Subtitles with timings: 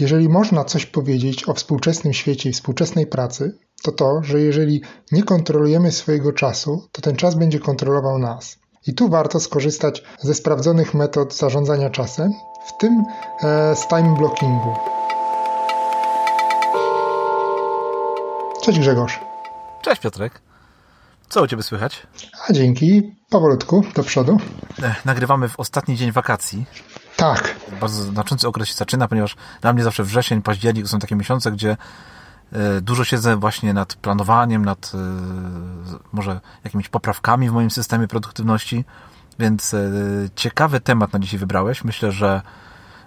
[0.00, 5.22] jeżeli można coś powiedzieć o współczesnym świecie i współczesnej pracy, to to, że jeżeli nie
[5.22, 8.58] kontrolujemy swojego czasu, to ten czas będzie kontrolował nas.
[8.86, 12.32] I tu warto skorzystać ze sprawdzonych metod zarządzania czasem,
[12.66, 13.04] w tym
[13.42, 14.74] e, z time blockingu.
[18.62, 19.20] Cześć Grzegorz.
[19.82, 20.40] Cześć Piotrek.
[21.28, 22.06] Co u Ciebie słychać?
[22.48, 24.38] A dzięki, powolutku, do przodu.
[25.04, 26.66] Nagrywamy w ostatni dzień wakacji.
[27.20, 27.56] Tak.
[27.80, 31.76] Bardzo znaczący okres się zaczyna, ponieważ dla mnie zawsze wrzesień, październik są takie miesiące, gdzie
[32.52, 34.98] e, dużo siedzę właśnie nad planowaniem, nad e,
[36.12, 38.84] może jakimiś poprawkami w moim systemie produktywności,
[39.38, 39.90] więc e,
[40.36, 41.84] ciekawy temat na dzisiaj wybrałeś.
[41.84, 42.42] Myślę, że,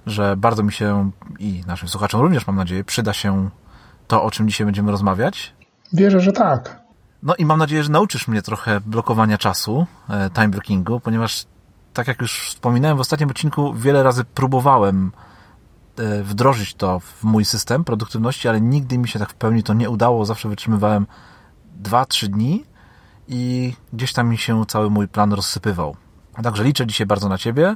[0.06, 3.50] że bardzo mi się i naszym słuchaczom również, mam nadzieję, przyda się
[4.08, 5.54] to, o czym dzisiaj będziemy rozmawiać.
[5.94, 6.84] Wierzę, że tak.
[7.24, 9.88] No i mam nadzieję, że nauczysz mnie trochę blokowania czasu,
[10.34, 11.46] time blockingu, ponieważ
[11.94, 15.12] tak jak już wspominałem w ostatnim odcinku, wiele razy próbowałem
[15.98, 19.74] e, wdrożyć to w mój system produktywności, ale nigdy mi się tak w pełni to
[19.74, 20.26] nie udało.
[20.26, 21.08] Zawsze wytrzymywałem
[21.84, 22.66] 2-3 dni
[23.28, 25.96] i gdzieś tam mi się cały mój plan rozsypywał.
[26.44, 27.76] Także liczę dzisiaj bardzo na Ciebie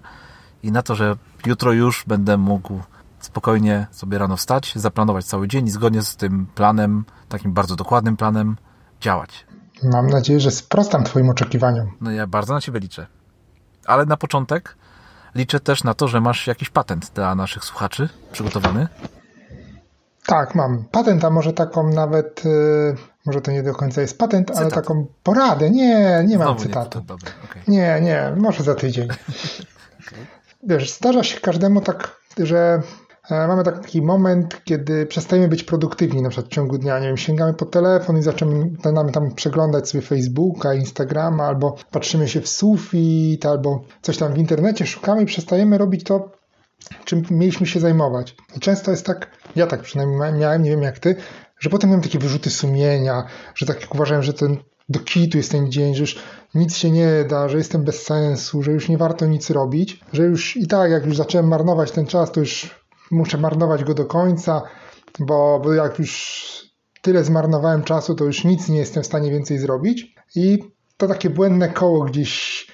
[0.64, 1.16] i na to, że
[1.46, 2.80] jutro już będę mógł
[3.20, 8.18] spokojnie sobie rano wstać, zaplanować cały dzień i zgodnie z tym planem, takim bardzo dokładnym
[8.18, 8.56] planem,
[9.02, 9.46] działać.
[9.84, 11.92] Mam nadzieję, że sprostam Twoim oczekiwaniom.
[12.02, 13.08] No ja bardzo na Ciebie liczę.
[13.88, 14.76] Ale na początek
[15.36, 18.88] liczę też na to, że masz jakiś patent dla naszych słuchaczy przygotowany.
[20.26, 24.48] Tak, mam patent, a może taką nawet, yy, może to nie do końca jest patent,
[24.48, 24.62] Cytat.
[24.62, 25.70] ale taką poradę.
[25.70, 27.00] Nie, nie mam Znowu cytatu.
[27.00, 27.64] Nie, Dobra, okay.
[27.68, 29.08] nie, nie, może za tydzień.
[30.08, 30.26] okay.
[30.64, 32.82] Wiesz, zdarza się każdemu tak, że
[33.30, 37.54] mamy taki moment, kiedy przestajemy być produktywni, na przykład w ciągu dnia, nie wiem, sięgamy
[37.54, 43.84] po telefon i zaczynamy tam przeglądać sobie Facebooka, Instagrama, albo patrzymy się w sufit, albo
[44.02, 46.32] coś tam w internecie szukamy i przestajemy robić to,
[47.06, 48.36] czym mieliśmy się zajmować.
[48.56, 51.16] I często jest tak, ja tak przynajmniej miałem, nie wiem jak ty,
[51.60, 53.24] że potem miałem takie wyrzuty sumienia,
[53.56, 54.58] że tak uważałem, że ten
[54.90, 56.20] do kitu jest ten dzień, że już
[56.56, 60.24] nic się nie da, że jestem bez sensu, że już nie warto nic robić, że
[60.24, 64.06] już i tak jak już zacząłem marnować ten czas, to już muszę marnować go do
[64.06, 64.62] końca,
[65.20, 66.48] bo, bo jak już
[67.02, 70.16] tyle zmarnowałem czasu, to już nic nie jestem w stanie więcej zrobić.
[70.36, 70.60] I
[70.98, 72.68] to takie błędne koło gdzieś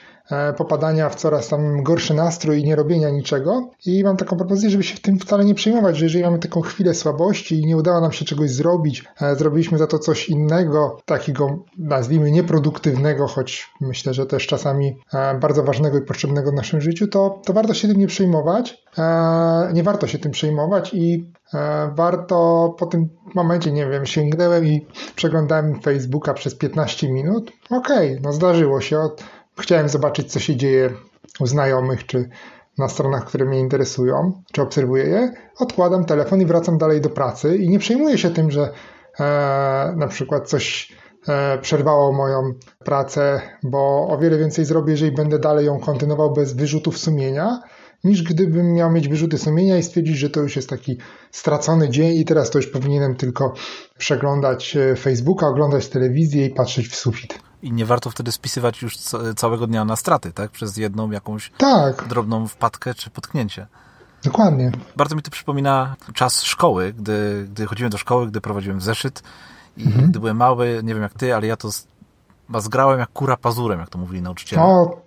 [0.58, 3.70] popadania w coraz tam gorszy nastrój i nie robienia niczego.
[3.86, 6.62] I mam taką propozycję, żeby się w tym wcale nie przejmować, że jeżeli mamy taką
[6.62, 10.98] chwilę słabości i nie udało nam się czegoś zrobić, e, zrobiliśmy za to coś innego,
[11.06, 16.82] takiego nazwijmy nieproduktywnego, choć myślę, że też czasami e, bardzo ważnego i potrzebnego w naszym
[16.82, 21.32] życiu, to, to warto się tym nie przejmować, E, nie warto się tym przejmować i
[21.54, 27.52] e, warto po tym momencie, nie wiem, sięgnąłem i przeglądałem Facebooka przez 15 minut.
[27.70, 29.10] Okej, okay, no zdarzyło się.
[29.60, 30.90] Chciałem zobaczyć, co się dzieje
[31.40, 32.30] u znajomych, czy
[32.78, 35.34] na stronach, które mnie interesują, czy obserwuję je.
[35.60, 38.74] Odkładam telefon i wracam dalej do pracy i nie przejmuję się tym, że
[39.20, 40.94] e, na przykład coś
[41.28, 42.54] e, przerwało moją
[42.86, 47.60] pracę, bo o wiele więcej zrobię, jeżeli będę dalej ją kontynuował bez wyrzutów sumienia,
[48.04, 50.98] niż gdybym miał mieć wyrzuty sumienia i stwierdzić, że to już jest taki
[51.32, 53.54] stracony dzień i teraz to już powinienem tylko
[53.98, 57.40] przeglądać e, Facebooka, oglądać telewizję i patrzeć w sufit.
[57.64, 58.98] I nie warto wtedy spisywać już
[59.36, 60.52] całego dnia na straty, tak?
[60.52, 62.08] Przez jedną jakąś tak.
[62.08, 63.68] drobną wpadkę czy potknięcie.
[64.24, 64.72] Dokładnie.
[64.96, 69.24] Bardzo mi to przypomina czas szkoły, gdy, gdy chodziłem do szkoły, gdy prowadziłem zeszyt
[69.78, 70.10] i mhm.
[70.10, 71.70] gdy byłem mały, nie wiem jak ty, ale ja to
[72.60, 74.62] zgrałem jak kura pazurem, jak to mówili nauczyciele.
[74.62, 75.02] O,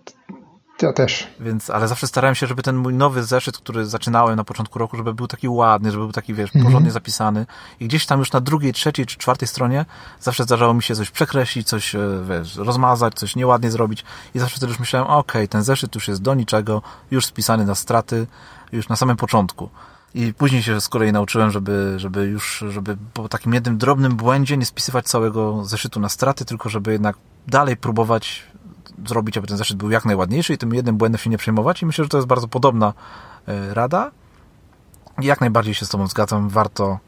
[0.82, 1.28] ja też.
[1.40, 4.96] Więc, ale zawsze starałem się, żeby ten mój nowy zeszyt, który zaczynałem na początku roku,
[4.96, 6.64] żeby był taki ładny, żeby był taki, wiesz, mhm.
[6.64, 7.46] porządnie zapisany.
[7.80, 9.84] I gdzieś tam już na drugiej, trzeciej czy czwartej stronie
[10.20, 11.98] zawsze zdarzało mi się coś przekreślić, coś, e,
[12.28, 14.04] wiesz, rozmazać, coś nieładnie zrobić.
[14.34, 17.64] I zawsze wtedy już myślałem, okej, okay, ten zeszyt już jest do niczego, już spisany
[17.64, 18.26] na straty,
[18.72, 19.70] już na samym początku.
[20.14, 24.56] I później się z kolei nauczyłem, żeby, żeby już, żeby po takim jednym drobnym błędzie
[24.56, 27.16] nie spisywać całego zeszytu na straty, tylko żeby jednak
[27.46, 28.44] dalej próbować
[29.06, 31.86] zrobić, aby ten zeszyt był jak najładniejszy i tym jednym błędem się nie przejmować i
[31.86, 32.92] myślę, że to jest bardzo podobna
[33.48, 34.10] e, rada.
[35.22, 36.98] Jak najbardziej się z Tobą zgadzam, warto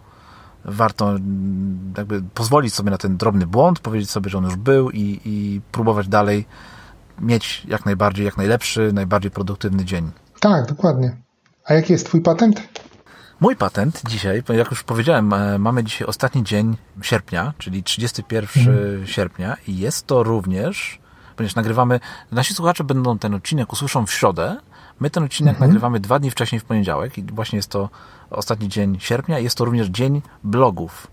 [0.65, 4.91] warto mm, jakby pozwolić sobie na ten drobny błąd, powiedzieć sobie, że on już był
[4.91, 6.47] i, i próbować dalej
[7.21, 10.11] mieć jak najbardziej, jak najlepszy, najbardziej produktywny dzień.
[10.41, 11.17] Tak, dokładnie.
[11.65, 12.69] A jaki jest Twój patent?
[13.41, 19.07] Mój patent dzisiaj, jak już powiedziałem, e, mamy dzisiaj ostatni dzień sierpnia, czyli 31 hmm.
[19.07, 21.01] sierpnia i jest to również
[21.39, 22.01] ponieważ nagrywamy,
[22.33, 24.57] nasi słuchacze będą ten odcinek usłyszą w środę,
[25.01, 25.71] my ten odcinek mhm.
[25.71, 27.89] nagrywamy dwa dni wcześniej w poniedziałek i właśnie jest to
[28.31, 31.07] ostatni dzień sierpnia jest to również dzień blogów.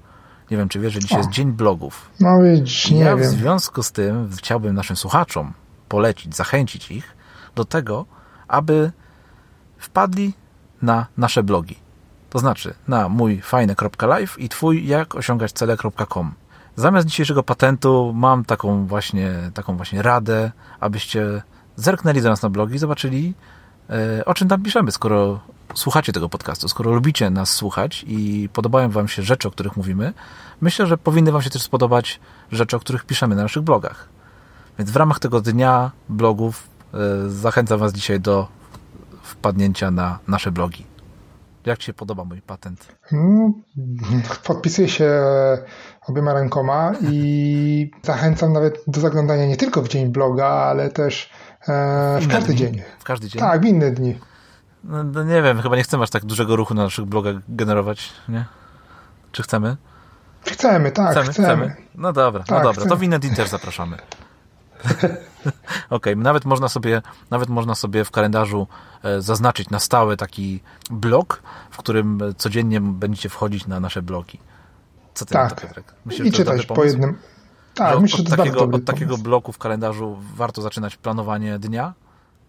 [0.51, 1.19] Nie wiem, czy wiesz, że dzisiaj o.
[1.19, 2.09] jest dzień blogów.
[2.19, 3.25] No widzisz, nie ja wiem.
[3.25, 5.53] w związku z tym chciałbym naszym słuchaczom
[5.89, 7.15] polecić, zachęcić ich
[7.55, 8.05] do tego,
[8.47, 8.91] aby
[9.77, 10.33] wpadli
[10.81, 11.75] na nasze blogi.
[12.29, 16.33] To znaczy na mój fajne.live i twój jak osiągać cele.com.
[16.75, 21.41] Zamiast dzisiejszego patentu mam taką właśnie, taką właśnie radę, abyście
[21.75, 23.33] zerknęli do nas na blogi i zobaczyli,
[23.89, 25.39] e, o czym tam piszemy, skoro
[25.73, 30.13] słuchacie tego podcastu, skoro lubicie nas słuchać i podobają Wam się rzeczy, o których mówimy,
[30.61, 32.19] myślę, że powinny Wam się też spodobać
[32.51, 34.09] rzeczy, o których piszemy na naszych blogach.
[34.79, 38.47] Więc w ramach tego dnia blogów e, zachęcam Was dzisiaj do
[39.23, 40.85] wpadnięcia na nasze blogi.
[41.65, 42.87] Jak Ci się podoba mój patent?
[43.01, 43.53] Hmm,
[44.43, 45.11] podpisuję się
[46.07, 51.29] obiema rękoma i zachęcam nawet do zaglądania nie tylko w dzień bloga, ale też
[51.67, 52.81] e, w każdy dzień.
[52.99, 53.39] W każdy dzień?
[53.39, 54.19] Tak, w inne dni.
[54.83, 58.13] No, no, nie wiem, chyba nie chcemy aż tak dużego ruchu na naszych blogach generować,
[58.29, 58.45] nie?
[59.31, 59.77] Czy chcemy?
[60.45, 61.31] Chcemy, tak, chcemy.
[61.31, 61.75] chcemy.
[61.95, 62.89] No dobra, no tak, no dobra, chcemy.
[62.89, 63.97] to w inne dni też zapraszamy.
[64.85, 65.13] Okej,
[65.89, 68.67] okay, nawet można sobie, nawet można sobie w kalendarzu
[69.03, 70.59] e, zaznaczyć na stałe taki
[70.89, 71.41] blok,
[71.71, 74.39] w którym codziennie będziecie wchodzić na nasze bloki.
[75.15, 75.49] Co ty tak.
[75.49, 75.93] na to, Piotrek?
[76.05, 77.17] Myślisz, I czytać po jednym.
[77.75, 81.93] Tak, myślę, od, takiego, od takiego bloku w kalendarzu warto zaczynać planowanie dnia?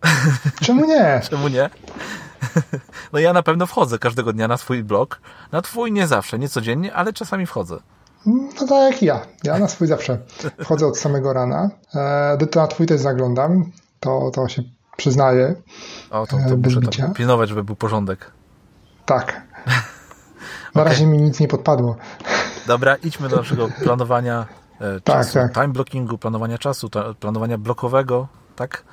[0.64, 1.20] Czemu nie?
[1.30, 1.70] Czemu nie?
[3.12, 5.20] No ja na pewno wchodzę każdego dnia na swój blog.
[5.52, 7.78] Na twój nie zawsze, nie codziennie, ale czasami wchodzę.
[8.26, 9.26] No tak jak ja.
[9.44, 10.18] Ja na swój zawsze
[10.64, 11.70] wchodzę od samego rana.
[11.94, 13.72] E, na twój też zaglądam.
[14.00, 14.62] To, to się
[14.96, 15.54] przyznaję.
[16.10, 18.30] O, to, to e, muszę tam pilnować, żeby był porządek.
[19.06, 19.42] Tak.
[20.74, 20.92] Na okay.
[20.92, 21.96] razie mi nic nie podpadło.
[22.66, 24.46] Dobra, idźmy do naszego planowania
[24.80, 25.54] e, tak, czasu, tak.
[25.54, 26.90] time blockingu, planowania czasu,
[27.20, 28.84] planowania blokowego, tak?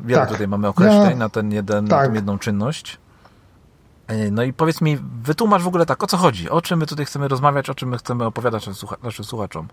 [0.00, 0.30] Wiele tak.
[0.30, 2.00] tutaj mamy określeń ja, na, ten jeden, tak.
[2.02, 2.98] na tę jedną czynność.
[4.06, 6.50] E, no i powiedz mi, wytłumacz w ogóle tak, o co chodzi?
[6.50, 8.66] O czym my tutaj chcemy rozmawiać, o czym my chcemy opowiadać
[9.02, 9.68] naszym słuchaczom?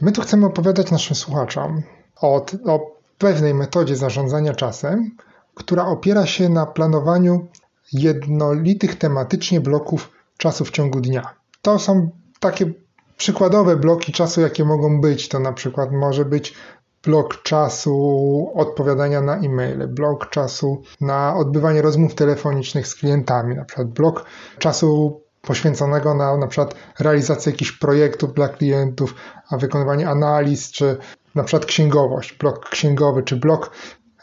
[0.00, 1.82] My tu chcemy opowiadać naszym słuchaczom
[2.20, 2.80] o, o
[3.18, 5.10] pewnej metodzie zarządzania czasem,
[5.54, 7.46] która opiera się na planowaniu
[7.92, 11.34] jednolitych tematycznie bloków czasu w ciągu dnia.
[11.62, 12.10] To są
[12.44, 12.72] takie
[13.16, 15.28] przykładowe bloki czasu, jakie mogą być.
[15.28, 16.54] To na przykład może być
[17.02, 23.88] blok czasu odpowiadania na e-maile, blok czasu na odbywanie rozmów telefonicznych z klientami, na przykład
[23.88, 24.24] blok
[24.58, 29.14] czasu poświęconego na na przykład realizację jakichś projektów dla klientów,
[29.50, 30.96] a wykonywanie analiz, czy
[31.34, 33.70] na przykład księgowość, blok księgowy, czy blok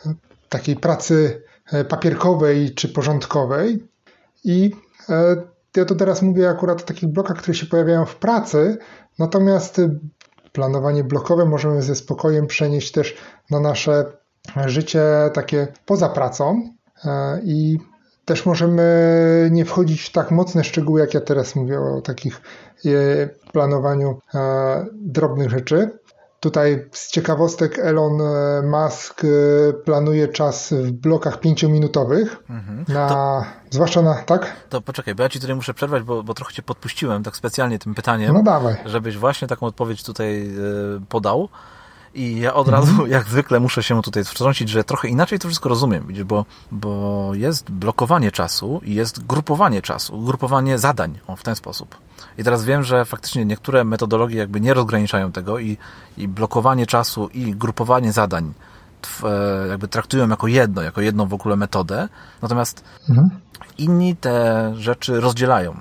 [0.05, 0.13] e,
[0.49, 3.87] takiej pracy e, papierkowej czy porządkowej.
[4.43, 4.71] I
[5.09, 5.35] e,
[5.75, 8.77] ja to teraz mówię akurat o takich blokach, które się pojawiają w pracy,
[9.19, 9.81] natomiast
[10.51, 13.17] planowanie blokowe możemy ze spokojem przenieść też
[13.49, 14.05] na nasze
[14.65, 15.03] życie
[15.33, 16.73] takie poza pracą
[17.05, 17.77] e, i
[18.25, 22.41] też możemy nie wchodzić w tak mocne szczegóły, jak ja teraz mówię o takich
[22.85, 22.89] e,
[23.51, 25.89] planowaniu e, drobnych rzeczy.
[26.41, 29.27] Tutaj z ciekawostek Elon e, Musk e,
[29.73, 32.85] planuje czas w blokach pięciominutowych, mhm.
[32.87, 34.51] na, to, zwłaszcza na, tak?
[34.69, 37.79] To poczekaj, bo ja ci tutaj muszę przerwać, bo, bo trochę cię podpuściłem tak specjalnie
[37.79, 38.75] tym pytaniem, no dawaj.
[38.85, 40.51] żebyś właśnie taką odpowiedź tutaj e,
[41.09, 41.49] podał.
[42.13, 43.11] I ja od razu, mhm.
[43.11, 47.29] jak zwykle, muszę się tutaj wtrącić, że trochę inaczej to wszystko rozumiem, widzisz, bo, bo
[47.33, 51.95] jest blokowanie czasu i jest grupowanie czasu, grupowanie zadań o, w ten sposób.
[52.37, 55.77] I teraz wiem, że faktycznie niektóre metodologie jakby nie rozgraniczają tego i,
[56.17, 58.53] i blokowanie czasu i grupowanie zadań
[59.23, 62.09] e, jakby traktują jako jedno, jako jedną w ogóle metodę,
[62.41, 63.29] natomiast mhm.
[63.77, 65.77] inni te rzeczy rozdzielają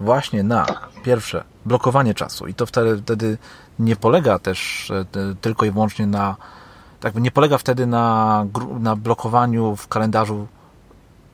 [0.00, 0.66] właśnie na
[1.02, 3.38] pierwsze blokowanie czasu i to wtedy, wtedy
[3.78, 5.04] nie polega też e,
[5.40, 6.36] tylko i wyłącznie na
[7.00, 8.46] tak nie polega wtedy na,
[8.80, 10.46] na blokowaniu w kalendarzu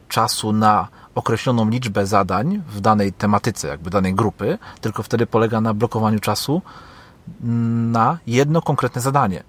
[0.09, 0.89] czasu na
[1.19, 6.63] określoną liczbę zadań w danej tematyce, jakby danej grupy, tylko wtedy polega na blokowaniu czasu
[7.93, 9.43] na jedno konkretne zadanie,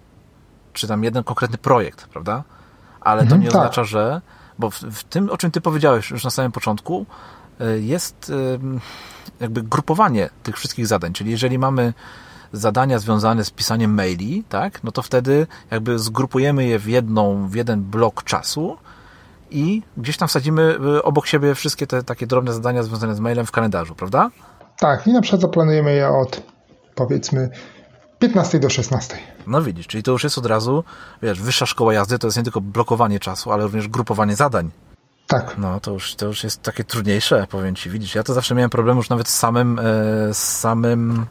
[0.73, 2.43] czy tam jeden konkretny projekt, prawda?
[3.01, 3.55] Ale to mhm, nie tak.
[3.55, 4.21] oznacza, że,
[4.59, 7.05] bo w, w, tym, o czym ty powiedziałeś już na samym początku,
[7.59, 8.31] e, jest
[9.39, 11.93] jakby grupowanie tych wszystkich zadań, czyli jeżeli mamy
[12.53, 17.55] zadania związane z pisaniem maili, tak, no to wtedy jakby zgrupujemy je w jedną, w
[17.55, 18.77] jeden blok czasu,
[19.51, 23.45] i gdzieś tam wsadzimy y, obok siebie wszystkie te takie drobne zadania związane z mailem
[23.45, 24.29] w kalendarzu, prawda?
[24.79, 26.41] Tak, i na przykład zaplanujemy je od
[26.95, 27.49] powiedzmy
[28.19, 29.17] 15 do 16.
[29.47, 30.83] No widzisz, czyli to już jest od razu,
[31.21, 34.71] wiesz, wyższa szkoła jazdy to jest nie tylko blokowanie czasu, ale również grupowanie zadań.
[35.27, 35.55] Tak.
[35.57, 37.89] No to już, to już jest takie trudniejsze, powiem ci.
[37.89, 39.83] Widzisz, ja to zawsze miałem problem już nawet z samym, e,
[40.33, 41.25] z samym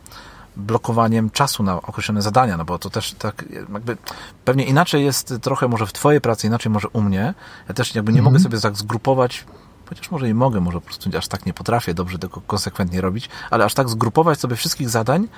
[0.58, 3.96] blokowaniem czasu na określone zadania, no bo to też tak jakby
[4.44, 7.34] pewnie inaczej jest trochę może w twojej pracy, inaczej może u mnie.
[7.68, 8.32] Ja też jakby nie mm -hmm.
[8.32, 9.44] mogę sobie tak zgrupować
[9.88, 13.28] chociaż może i mogę, może po prostu aż tak nie potrafię dobrze tego konsekwentnie robić,
[13.50, 15.28] ale aż tak zgrupować sobie wszystkich zadań e,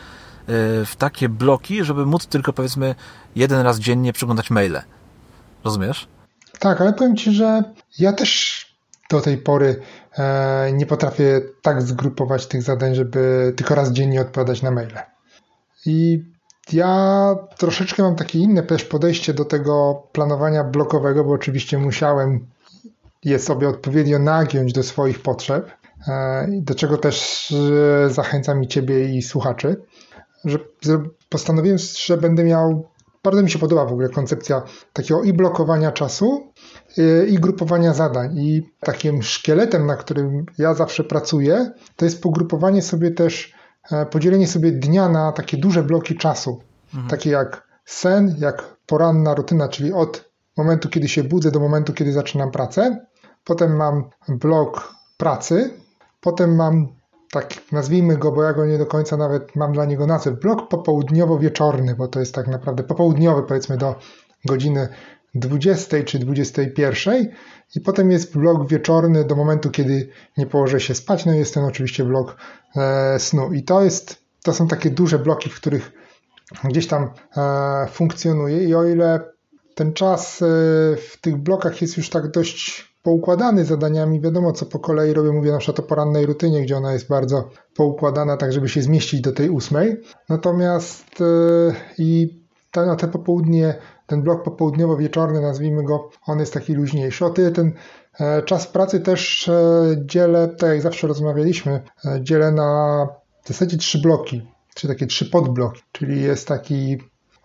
[0.84, 2.94] w takie bloki, żeby móc tylko powiedzmy
[3.36, 4.82] jeden raz dziennie przeglądać maile.
[5.64, 6.08] Rozumiesz?
[6.58, 7.62] Tak, ale powiem Ci, że
[7.98, 8.60] ja też
[9.10, 9.82] do tej pory
[10.72, 14.98] nie potrafię tak zgrupować tych zadań, żeby tylko raz dziennie odpowiadać na maile.
[15.86, 16.24] I
[16.72, 22.46] ja troszeczkę mam takie inne też podejście do tego planowania blokowego, bo oczywiście musiałem
[23.24, 25.70] je sobie odpowiednio nagiąć do swoich potrzeb,
[26.08, 27.48] e, do czego też
[28.06, 29.76] e, zachęcam i Ciebie i słuchaczy,
[30.80, 32.88] że postanowiłem, że będę miał,
[33.24, 34.62] bardzo mi się podoba w ogóle koncepcja
[34.92, 36.49] takiego i blokowania czasu, e,
[37.28, 38.38] i grupowania zadań.
[38.38, 43.52] I takim szkieletem, na którym ja zawsze pracuję, to jest pogrupowanie sobie też,
[44.10, 46.60] podzielenie sobie dnia na takie duże bloki czasu,
[46.94, 47.10] mhm.
[47.10, 52.12] takie jak sen, jak poranna rutyna, czyli od momentu, kiedy się budzę do momentu, kiedy
[52.12, 53.06] zaczynam pracę,
[53.44, 55.70] potem mam blok pracy,
[56.20, 56.88] potem mam
[57.32, 60.68] tak nazwijmy go, bo ja go nie do końca nawet mam dla niego nazwę, blok
[60.68, 63.94] popołudniowo-wieczorny, bo to jest tak naprawdę popołudniowy powiedzmy do
[64.44, 64.88] godziny
[65.34, 67.28] 20 czy 21
[67.76, 70.08] i potem jest blok wieczorny do momentu, kiedy
[70.38, 72.36] nie położę się spać, no jest ten oczywiście blok
[72.76, 73.52] e, snu.
[73.52, 75.92] I to jest, to są takie duże bloki, w których
[76.64, 78.64] gdzieś tam e, funkcjonuje.
[78.64, 79.20] I o ile
[79.74, 80.46] ten czas e,
[80.96, 85.52] w tych blokach jest już tak dość poukładany zadaniami, wiadomo co po kolei robię, mówię
[85.52, 89.32] na przykład o porannej rutynie, gdzie ona jest bardzo poukładana, tak żeby się zmieścić do
[89.32, 90.00] tej ósmej.
[90.28, 93.74] Natomiast yy, i ta, na te popołudnie,
[94.10, 97.24] ten blok popołudniowo-wieczorny, nazwijmy go, on jest taki luźniejszy.
[97.24, 97.72] O tyle ten
[98.20, 103.06] e, czas pracy też e, dzielę, tak jak zawsze rozmawialiśmy, e, dzielę na
[103.42, 106.98] w zasadzie trzy bloki, czy takie trzy podbloki, czyli jest taki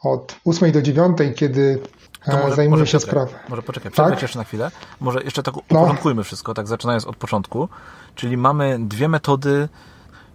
[0.03, 1.79] od 8 do 9, kiedy
[2.25, 3.31] to może, zajmuje może się sprawą.
[3.50, 4.22] Może poczekaj, przerwę tak?
[4.22, 4.72] jeszcze na chwilę.
[5.00, 5.62] Może jeszcze tak no.
[5.62, 6.24] uporządkujmy no.
[6.24, 7.69] wszystko, tak zaczynając od początku.
[8.15, 9.69] Czyli mamy dwie metody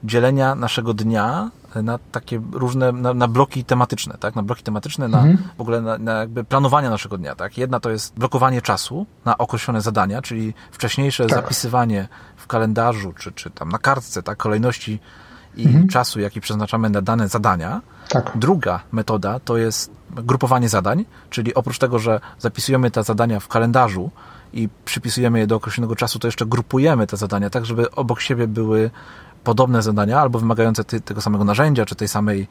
[0.04, 4.36] dzielenia naszego dnia na takie różne, na, na bloki tematyczne, tak?
[4.36, 5.38] Na bloki tematyczne, na mhm.
[5.58, 7.58] w ogóle na, na, jakby planowanie naszego dnia, tak?
[7.58, 11.42] Jedna to jest blokowanie czasu na określone zadania, czyli wcześniejsze tak.
[11.42, 14.38] zapisywanie w kalendarzu, czy, czy tam na kartce, tak?
[14.38, 15.00] Kolejności
[15.56, 15.88] i mhm.
[15.88, 17.80] czasu, jaki przeznaczamy na dane zadania.
[18.08, 18.32] Tak.
[18.34, 24.10] Druga metoda to jest grupowanie zadań, czyli oprócz tego, że zapisujemy te zadania w kalendarzu
[24.52, 28.46] i przypisujemy je do określonego czasu, to jeszcze grupujemy te zadania, tak żeby obok siebie
[28.46, 28.90] były
[29.44, 32.48] podobne zadania albo wymagające ty, tego samego narzędzia, czy tej samej,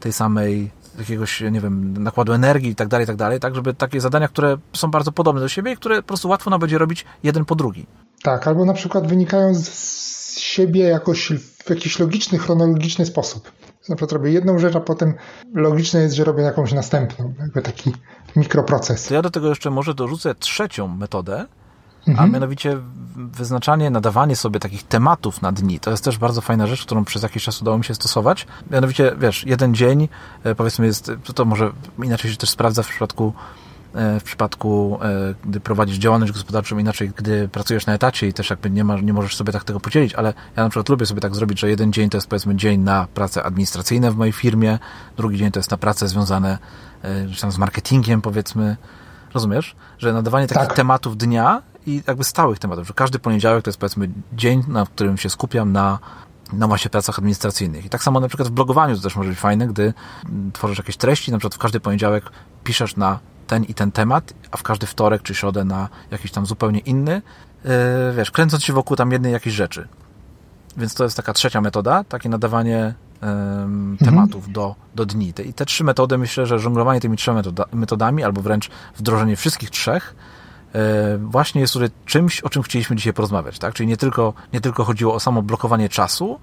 [0.00, 3.74] tej samej jakiegoś, nie wiem, nakładu energii i tak dalej, i tak dalej, tak żeby
[3.74, 6.78] takie zadania, które są bardzo podobne do siebie i które po prostu łatwo nam będzie
[6.78, 7.86] robić jeden po drugi.
[8.22, 11.32] Tak, albo na przykład wynikają z siebie jakoś
[11.64, 13.52] w jakiś logiczny, chronologiczny sposób.
[13.88, 15.14] Na przykład robię jedną rzecz, a potem
[15.54, 17.92] logiczne jest, że robię jakąś następną, jakby taki
[18.36, 19.06] mikroproces.
[19.06, 21.46] To ja do tego jeszcze może dorzucę trzecią metodę,
[22.08, 22.28] mhm.
[22.28, 22.78] a mianowicie
[23.16, 25.80] wyznaczanie, nadawanie sobie takich tematów na dni.
[25.80, 28.46] To jest też bardzo fajna rzecz, którą przez jakiś czas udało mi się stosować.
[28.70, 30.08] Mianowicie, wiesz, jeden dzień,
[30.44, 33.32] e, powiedzmy jest, to może inaczej się też sprawdza w przypadku
[33.94, 38.50] E, w przypadku, e, gdy prowadzisz działalność gospodarczą, inaczej, gdy pracujesz na etacie i też
[38.50, 41.20] jakby nie, ma, nie możesz sobie tak tego podzielić, ale ja na przykład lubię sobie
[41.20, 44.78] tak zrobić, że jeden dzień to jest powiedzmy dzień na prace administracyjne w mojej firmie,
[45.16, 46.58] drugi dzień to jest na prace związane
[47.48, 48.76] z marketingiem, powiedzmy.
[49.34, 49.76] Rozumiesz?
[49.98, 50.76] Że nadawanie takich tak.
[50.76, 55.18] tematów dnia i jakby stałych tematów, że każdy poniedziałek to jest powiedzmy dzień, na którym
[55.18, 55.98] się skupiam na
[56.52, 57.84] na właśnie pracach administracyjnych.
[57.84, 59.94] I tak samo na przykład w blogowaniu to też może być fajne, gdy
[60.52, 62.24] tworzysz jakieś treści, na przykład w każdy poniedziałek
[62.64, 66.46] piszesz na ten i ten temat, a w każdy wtorek czy środę na jakiś tam
[66.46, 67.22] zupełnie inny,
[67.64, 67.70] yy,
[68.16, 69.88] wiesz, kręcąc się wokół tam jednej jakiejś rzeczy.
[70.76, 73.96] Więc to jest taka trzecia metoda, takie nadawanie mhm.
[73.98, 75.32] tematów do, do dni.
[75.44, 79.70] I te trzy metody, myślę, że żonglowanie tymi trzema metoda, metodami, albo wręcz wdrożenie wszystkich
[79.70, 80.14] trzech,
[81.18, 83.58] właśnie jest tutaj czymś, o czym chcieliśmy dzisiaj porozmawiać.
[83.58, 83.74] Tak?
[83.74, 86.40] Czyli nie tylko, nie tylko chodziło o samo blokowanie czasu,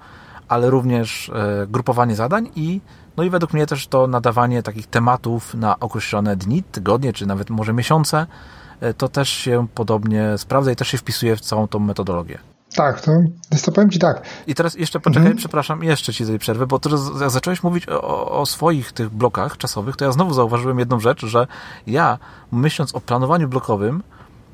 [0.48, 2.81] ale również yy, grupowanie zadań i
[3.19, 7.50] no i według mnie też to nadawanie takich tematów na określone dni, tygodnie, czy nawet
[7.50, 8.27] może miesiące,
[8.79, 12.39] e, to też się podobnie sprawdza i też się wpisuje w całą tą metodologię.
[12.75, 13.12] Tak, to,
[13.65, 14.21] to powiem Ci tak.
[14.48, 15.38] I teraz jeszcze poczekaj, mhm.
[15.38, 19.57] przepraszam, jeszcze Ci tej przerwy, bo teraz jak zacząłeś mówić o, o, swoich tych blokach
[19.57, 21.48] czasowych, to ja znowu zauważyłem jedną rzecz, że
[21.88, 22.17] ja
[22.51, 24.03] myśląc o planowaniu blokowym,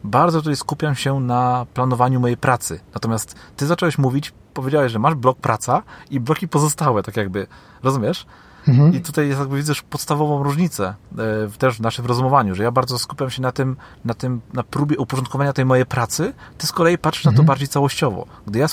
[0.04, 2.80] bardzo tutaj skupiam się na planowaniu mojej pracy.
[2.94, 7.48] Natomiast Ty zacząłeś mówić, powiedziałeś, że masz blok praca i bloki pozostałe, tak jakby,
[7.84, 8.25] rozumiesz?
[8.68, 8.94] Mhm.
[8.94, 13.00] I tutaj jest jakby widzisz podstawową różnicę e, też w naszym rozumowaniu, że ja bardzo
[13.00, 13.75] skupiam się na tym,
[14.06, 17.34] na tym, na próbie uporządkowania tej mojej pracy, ty z kolei patrzysz mhm.
[17.34, 17.48] na to mhm.
[17.48, 18.25] bardziej całościowo.
[18.48, 18.68] Gdy ja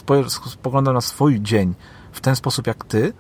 [0.47, 1.75] spoglądam na swój dzień
[2.13, 3.13] w ten sposób jak ty,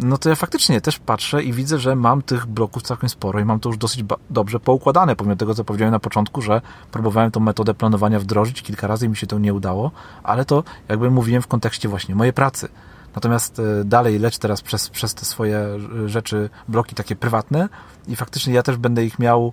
[0.00, 3.44] no to ja faktycznie też patrzę i widzę, że mam tych bloków całkiem sporo i
[3.44, 6.60] mam to już dosyć dobrze poukładane, pomimo tego, co powiedziałem na początku, że
[6.92, 9.90] próbowałem tą metodę planowania wdrożyć kilka razy i mi się to nie udało,
[10.22, 12.68] ale to jakby mówiłem w kontekście właśnie mojej pracy.
[13.14, 17.68] Natomiast e, dalej leć teraz przez, przez te swoje e, rzeczy, bloki takie prywatne
[18.08, 19.52] i faktycznie ja też będę ich miał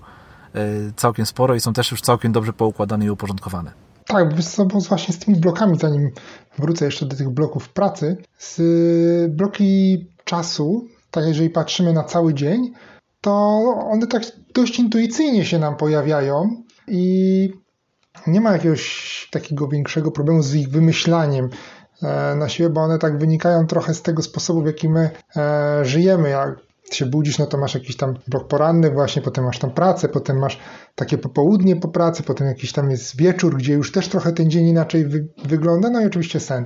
[0.53, 0.59] e,
[0.95, 3.71] całkiem sporo i są też już całkiem dobrze poukładane i uporządkowane.
[4.07, 4.29] Tak,
[4.67, 6.11] bo właśnie z tymi blokami, zanim
[6.57, 8.61] wrócę jeszcze do tych bloków pracy, z
[9.35, 12.73] bloki czasu, tak jeżeli patrzymy na cały dzień,
[13.21, 13.31] to
[13.91, 17.49] one tak dość intuicyjnie się nam pojawiają i
[18.27, 21.49] nie ma jakiegoś takiego większego problemu z ich wymyślaniem
[22.03, 25.85] e, na siebie, bo one tak wynikają trochę z tego sposobu, w jaki my e,
[25.85, 26.29] żyjemy.
[26.29, 30.09] Jak się budzisz, no to masz jakiś tam blok poranny właśnie, potem masz tam pracę,
[30.09, 30.59] potem masz
[30.95, 34.67] takie popołudnie po pracy, potem jakiś tam jest wieczór, gdzie już też trochę ten dzień
[34.67, 36.65] inaczej wy wygląda, no i oczywiście sen.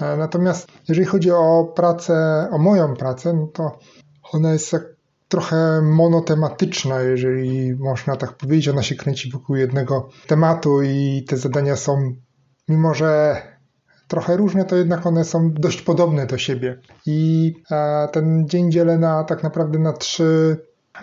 [0.00, 3.78] E, natomiast jeżeli chodzi o pracę, o moją pracę, no to
[4.32, 4.82] ona jest jak
[5.28, 8.68] trochę monotematyczna, jeżeli można tak powiedzieć.
[8.68, 12.14] Ona się kręci wokół jednego tematu i te zadania są,
[12.68, 13.42] mimo że
[14.14, 16.78] trochę różne, to jednak one są dość podobne do siebie.
[17.06, 20.56] I e, ten dzień dzielę na tak naprawdę na trzy,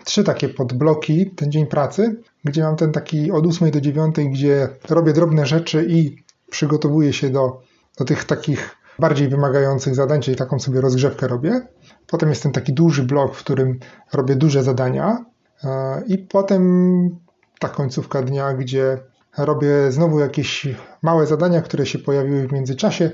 [0.04, 4.70] trzy takie podbloki, ten dzień pracy, gdzie mam ten taki od 8 do 9, gdzie
[4.90, 6.16] robię drobne rzeczy i
[6.52, 7.62] przygotowuję się do,
[7.98, 11.62] do tych takich bardziej wymagających zadań, czyli taką sobie rozgrzewkę robię.
[12.08, 13.80] Potem jest ten taki duży blok, w którym
[14.14, 15.26] robię duże zadania
[15.64, 17.20] e, i potem
[17.60, 20.68] ta końcówka dnia, gdzie robię znowu jakieś
[21.02, 23.12] małe zadania, które się pojawiły w międzyczasie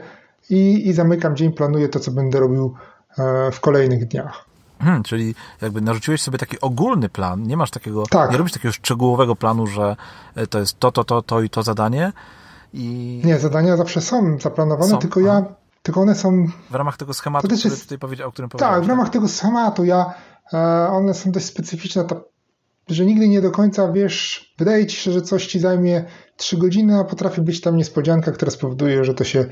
[0.50, 2.74] i, i zamykam dzień, planuję to, co będę robił
[3.18, 4.46] e, w kolejnych dniach.
[4.80, 8.32] Hmm, czyli jakby narzuciłeś sobie taki ogólny plan, nie masz takiego, tak.
[8.32, 9.96] nie robisz takiego szczegółowego planu, że
[10.36, 12.12] e, to jest to, to, to, to i to zadanie.
[12.74, 13.22] I...
[13.26, 14.98] Nie, zadania zawsze są zaplanowane, są?
[14.98, 15.46] tylko ja
[15.88, 16.48] tylko one są...
[16.70, 18.76] W ramach tego schematu, który jest, tutaj powiedział, o którym powiedziałeś.
[18.76, 19.86] Tak, w ramach tego schematu.
[19.86, 20.14] Ja,
[20.54, 20.58] e,
[20.92, 22.30] one są dość specyficzne, to,
[22.90, 26.06] że nigdy nie do końca wiesz, wydaje ci się, że coś ci zajmie
[26.38, 29.46] 3 godziny, a potrafi być tam niespodzianka, która spowoduje, że to się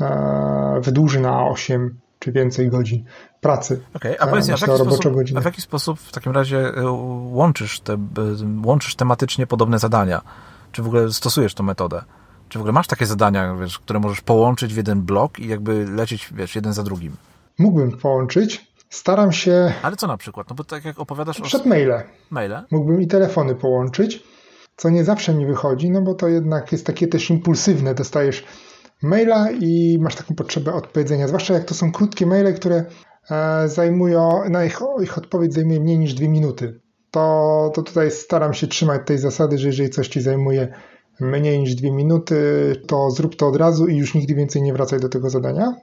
[0.00, 3.04] e, wydłuży na 8 czy więcej godzin
[3.40, 3.80] pracy.
[3.94, 6.32] Okej, okay, a powiedz mi, a, w jaki sposób, a w jaki sposób w takim
[6.32, 6.90] razie e,
[7.30, 7.96] łączysz, te,
[8.64, 10.22] łączysz tematycznie podobne zadania?
[10.72, 12.02] Czy w ogóle stosujesz tę metodę?
[12.48, 15.84] Czy w ogóle masz takie zadania, wiesz, które możesz połączyć w jeden blok i jakby
[15.84, 17.16] lecieć, wiesz, jeden za drugim?
[17.58, 18.71] Mógłbym połączyć.
[18.92, 19.72] Staram się...
[19.82, 20.50] Ale co na przykład?
[20.50, 21.68] No bo tak jak opowiadasz Przed o...
[21.68, 22.02] maile.
[22.30, 22.62] Maile?
[22.70, 24.22] Mógłbym i telefony połączyć,
[24.76, 27.94] co nie zawsze mi wychodzi, no bo to jednak jest takie też impulsywne.
[27.94, 28.44] Dostajesz
[29.02, 32.84] maila i masz taką potrzebę odpowiedzenia, zwłaszcza jak to są krótkie maile, które
[33.30, 36.80] e, zajmują, na ich, ich odpowiedź zajmuje mniej niż dwie minuty.
[37.10, 40.74] To, to tutaj staram się trzymać tej zasady, że jeżeli coś ci zajmuje
[41.20, 42.36] mniej niż dwie minuty,
[42.86, 45.74] to zrób to od razu i już nigdy więcej nie wracaj do tego zadania.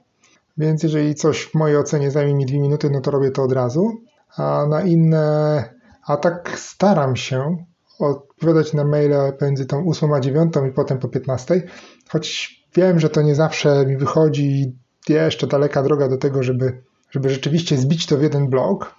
[0.60, 3.52] Więc jeżeli coś w mojej ocenie zajmie mi dwie minuty, no to robię to od
[3.52, 3.92] razu.
[4.36, 5.64] A na inne,
[6.06, 7.64] a tak staram się
[7.98, 11.62] odpowiadać na maile pomiędzy tą 8 a 9 i potem po 15,
[12.08, 14.76] choć wiem, że to nie zawsze mi wychodzi
[15.08, 18.94] jeszcze daleka droga do tego, żeby, żeby rzeczywiście zbić to w jeden blok,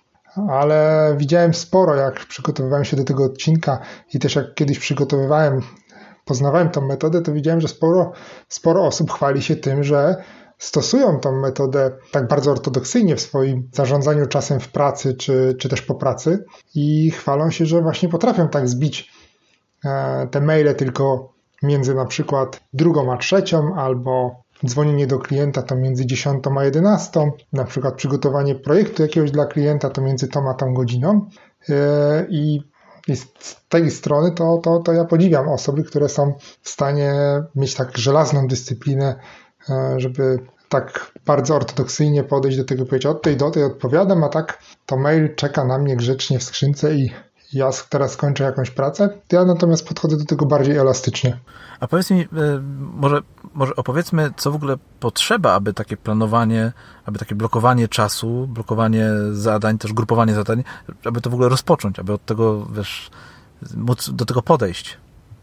[0.49, 3.79] ale widziałem sporo, jak przygotowywałem się do tego odcinka
[4.13, 5.61] i też jak kiedyś przygotowywałem
[6.25, 8.11] poznawałem tą metodę, to widziałem, że sporo,
[8.47, 10.23] sporo osób chwali się tym, że
[10.61, 15.81] stosują tą metodę tak bardzo ortodoksyjnie w swoim zarządzaniu czasem w pracy czy, czy też
[15.81, 16.45] po pracy
[16.75, 19.11] i chwalą się, że właśnie potrafią tak zbić
[19.85, 25.75] e, te maile tylko między na przykład drugą a trzecią albo dzwonienie do klienta to
[25.75, 30.53] między 10 a 11, na przykład przygotowanie projektu jakiegoś dla klienta to między tą a
[30.53, 31.29] tą godziną.
[31.69, 32.71] E, i
[33.07, 33.27] i z
[33.69, 37.13] tej strony to, to, to ja podziwiam osoby, które są w stanie
[37.55, 39.15] mieć tak żelazną dyscyplinę,
[39.97, 44.59] żeby tak bardzo ortodoksyjnie podejść do tego, powiedzieć od tej do tej odpowiadam, a tak
[44.85, 47.11] to mail czeka na mnie grzecznie w skrzynce i
[47.53, 49.09] ja teraz kończę jakąś pracę.
[49.31, 51.37] Ja natomiast podchodzę do tego bardziej elastycznie.
[51.79, 52.27] A powiedz mi, e,
[52.79, 53.21] może,
[53.53, 56.71] może opowiedzmy, co w ogóle potrzeba, aby takie planowanie,
[57.05, 60.63] aby takie blokowanie czasu, blokowanie zadań, też grupowanie zadań,
[61.05, 63.11] aby to w ogóle rozpocząć, aby od tego, wiesz,
[63.75, 64.97] móc do tego podejść.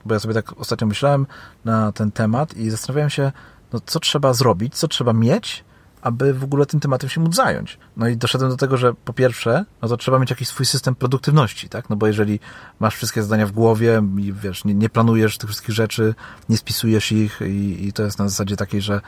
[0.04, 1.26] Bo ja sobie tak ostatnio myślałem
[1.64, 3.32] na ten temat i zastanawiałem się,
[3.72, 5.64] no co trzeba zrobić, co trzeba mieć,
[6.02, 7.78] aby w ogóle tym tematem się móc zająć.
[7.96, 10.94] No i doszedłem do tego, że po pierwsze, no to trzeba mieć jakiś swój system
[10.94, 11.90] produktywności, tak?
[11.90, 12.40] No bo jeżeli
[12.80, 16.14] masz wszystkie zadania w głowie i wiesz, nie, nie planujesz tych wszystkich rzeczy,
[16.48, 19.00] nie spisujesz ich i, i to jest na zasadzie takiej, że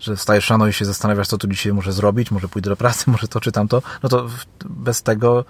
[0.00, 3.04] że wstajesz rano i się zastanawiasz, co tu dzisiaj muszę zrobić, może pójdę do pracy,
[3.10, 4.28] może to czy tamto, no to
[4.64, 5.44] bez tego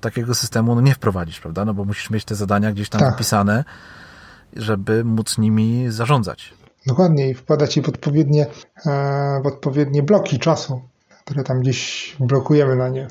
[0.00, 1.64] takiego systemu no nie wprowadzisz, prawda?
[1.64, 3.10] No bo musisz mieć te zadania gdzieś tam tak.
[3.10, 3.64] wypisane,
[4.56, 6.54] żeby móc nimi zarządzać.
[6.86, 8.46] Dokładnie i wpada ci w odpowiednie,
[8.86, 10.80] e, w odpowiednie bloki czasu,
[11.24, 13.08] które tam gdzieś blokujemy na nie.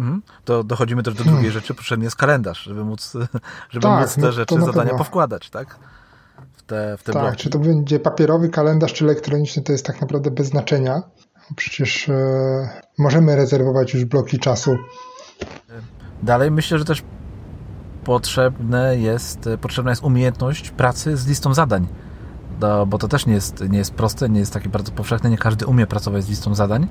[0.00, 0.22] Mhm.
[0.44, 1.52] To dochodzimy też do drugiej hmm.
[1.52, 3.12] rzeczy, potrzebny jest kalendarz, żeby móc,
[3.70, 4.98] żeby tak, móc te no, rzeczy, zadania pewno.
[4.98, 5.78] powkładać, tak?
[6.56, 7.36] W te, w te tak, bloki.
[7.36, 11.02] czy to będzie papierowy kalendarz, czy elektroniczny, to jest tak naprawdę bez znaczenia.
[11.56, 14.76] Przecież e, możemy rezerwować już bloki czasu.
[16.22, 17.02] Dalej myślę, że też
[18.04, 21.86] potrzebne jest, potrzebna jest umiejętność pracy z listą zadań
[22.86, 25.66] bo to też nie jest, nie jest proste, nie jest takie bardzo powszechne, nie każdy
[25.66, 26.88] umie pracować z listą zadań,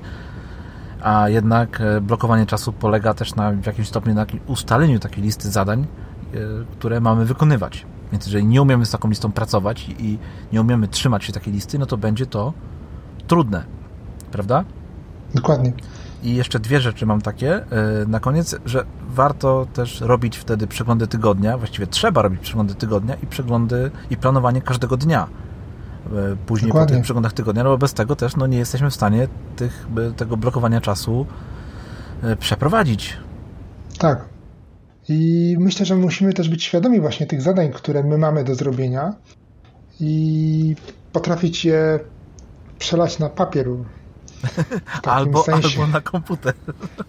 [1.02, 5.50] a jednak e, blokowanie czasu polega też na w jakimś stopniu na ustaleniu takiej listy
[5.50, 5.86] zadań,
[6.34, 6.38] e,
[6.72, 7.86] które mamy wykonywać.
[8.12, 10.18] Więc jeżeli nie umiemy z taką listą pracować i
[10.52, 12.52] nie umiemy trzymać się takiej listy, no to będzie to
[13.26, 13.64] trudne,
[14.32, 14.64] prawda?
[15.34, 15.72] Dokładnie.
[16.22, 17.64] I jeszcze dwie rzeczy mam takie e,
[18.06, 23.26] na koniec, że warto też robić wtedy przeglądy tygodnia, właściwie trzeba robić przeglądy tygodnia i
[23.26, 25.28] przeglądy i planowanie każdego dnia.
[26.16, 26.88] E, później Dokładnie.
[26.88, 29.86] po tych przeglądach tygodnia, no bo bez tego też no, nie jesteśmy w stanie tych,
[30.16, 31.26] tego blokowania czasu
[32.22, 33.16] e, przeprowadzić.
[33.98, 34.24] Tak.
[35.08, 39.14] I myślę, że musimy też być świadomi właśnie tych zadań, które my mamy do zrobienia
[40.00, 40.76] i
[41.12, 42.00] potrafić je
[42.78, 43.66] przelać na papier
[45.02, 46.54] albo, albo na komputer.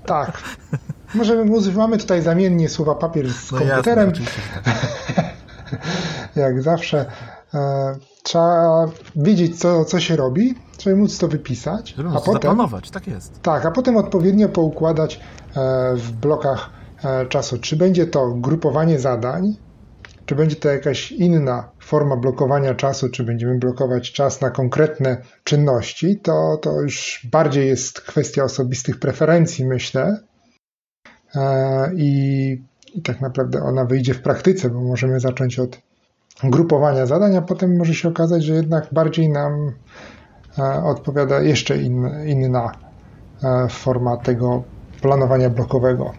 [0.06, 0.42] Tak.
[1.14, 4.10] Możemy, mamy tutaj zamiennie słowa papier z no komputerem.
[4.10, 5.30] Jasne,
[6.44, 7.06] Jak zawsze
[8.24, 8.86] trzeba
[9.16, 11.96] wiedzieć, co, co się robi, żeby móc to wypisać.
[12.10, 13.42] A potem, zaplanować, tak jest.
[13.42, 15.20] Tak, a potem odpowiednio poukładać
[15.56, 16.70] e, w blokach
[17.04, 17.58] e, czasu.
[17.58, 19.58] Czy będzie to grupowanie zadań,
[20.26, 26.20] czy będzie to jakaś inna forma blokowania czasu, czy będziemy blokować czas na konkretne czynności,
[26.20, 30.18] to, to już bardziej jest kwestia osobistych preferencji, myślę.
[31.36, 32.52] E, I,
[32.94, 35.89] I tak naprawdę ona wyjdzie w praktyce, bo możemy zacząć od
[36.44, 39.72] grupowania zadań, a potem może się okazać, że jednak bardziej nam
[40.60, 41.78] e, odpowiada jeszcze
[42.26, 42.72] inna
[43.44, 44.64] e, forma tego
[45.02, 46.12] planowania blokowego.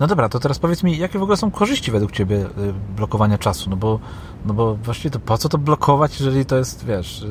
[0.00, 2.48] No dobra, to teraz powiedz mi, jakie w ogóle są korzyści według Ciebie y,
[2.96, 3.70] blokowania czasu?
[3.70, 4.00] No bo,
[4.46, 7.26] no bo właściwie to po co to blokować, jeżeli to jest, wiesz,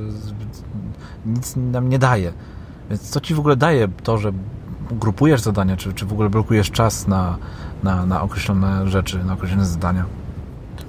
[1.25, 2.33] nic nam nie daje.
[2.89, 4.31] Więc co Ci w ogóle daje to, że
[4.91, 7.37] grupujesz zadania, czy, czy w ogóle blokujesz czas na,
[7.83, 10.05] na, na określone rzeczy, na określone zadania?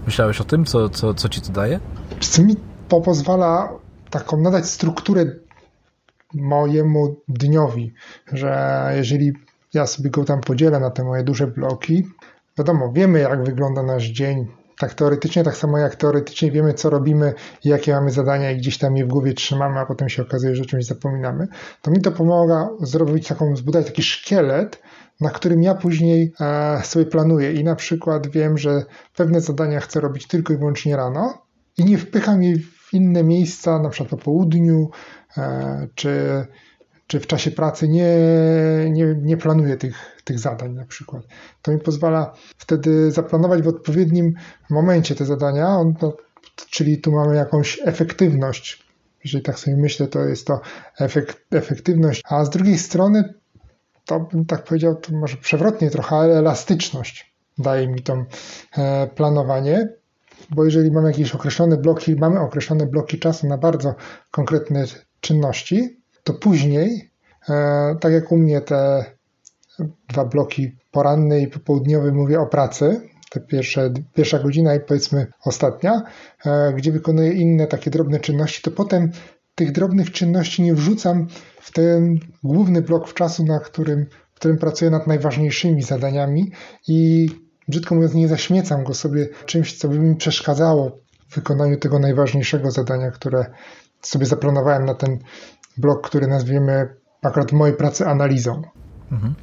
[0.06, 1.80] Myślałeś o tym, co, co, co Ci to daje?
[2.20, 2.56] Co mi
[2.88, 3.72] to pozwala
[4.10, 5.26] taką nadać strukturę
[6.34, 7.94] mojemu dniowi,
[8.32, 9.32] że jeżeli
[9.74, 12.06] ja sobie go tam podzielę na te moje duże bloki.
[12.58, 14.46] Wiadomo, wiemy jak wygląda nasz dzień,
[14.78, 17.34] tak teoretycznie, tak samo jak teoretycznie wiemy, co robimy,
[17.64, 20.62] jakie mamy zadania i gdzieś tam je w głowie trzymamy, a potem się okazuje, że
[20.62, 21.48] o czymś zapominamy,
[21.82, 24.82] to mi to pomaga zrobić taką, zbudować taki szkielet,
[25.20, 28.84] na którym ja później e, sobie planuję i na przykład wiem, że
[29.16, 31.42] pewne zadania chcę robić tylko i wyłącznie rano
[31.78, 34.90] i nie wpycham je w inne miejsca, na przykład po południu,
[35.38, 36.46] e, czy
[37.10, 38.16] czy w czasie pracy nie,
[38.90, 41.22] nie, nie planuję tych, tych zadań na przykład.
[41.62, 44.34] To mi pozwala wtedy zaplanować w odpowiednim
[44.70, 46.16] momencie te zadania, on, no,
[46.70, 48.86] czyli tu mamy jakąś efektywność.
[49.24, 50.60] Jeżeli tak sobie myślę, to jest to
[50.98, 53.34] efekt, efektywność, a z drugiej strony
[54.04, 58.24] to bym tak powiedział, to może przewrotnie trochę, ale elastyczność daje mi to
[58.78, 59.88] e, planowanie,
[60.50, 63.94] bo jeżeli mamy jakieś określone bloki, mamy określone bloki czasu na bardzo
[64.30, 64.84] konkretne
[65.20, 67.10] czynności, to później,
[67.48, 69.04] e, tak jak u mnie te
[70.08, 76.02] dwa bloki poranny i popołudniowy mówię o pracy, te pierwsze, pierwsza godzina i powiedzmy ostatnia,
[76.46, 79.10] e, gdzie wykonuję inne takie drobne czynności, to potem
[79.54, 81.26] tych drobnych czynności nie wrzucam
[81.60, 86.52] w ten główny blok czasu, na którym, w którym pracuję nad najważniejszymi zadaniami
[86.88, 87.28] i
[87.68, 92.70] brzydko mówiąc nie zaśmiecam go sobie czymś, co by mi przeszkadzało w wykonaniu tego najważniejszego
[92.70, 93.46] zadania, które
[94.00, 95.18] sobie zaplanowałem na ten
[95.76, 98.62] blok, który nazwiemy akurat w mojej pracy analizą.
[99.12, 99.34] Mhm.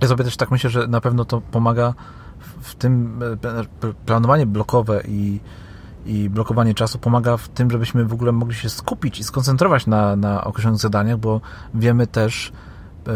[0.00, 1.94] Ja sobie też tak myślę, że na pewno to pomaga
[2.60, 3.20] w tym
[3.82, 5.40] e, planowanie blokowe i,
[6.06, 10.16] i blokowanie czasu pomaga w tym, żebyśmy w ogóle mogli się skupić i skoncentrować na,
[10.16, 11.40] na określonych zadaniach, bo
[11.74, 12.52] wiemy też,
[13.06, 13.12] yy,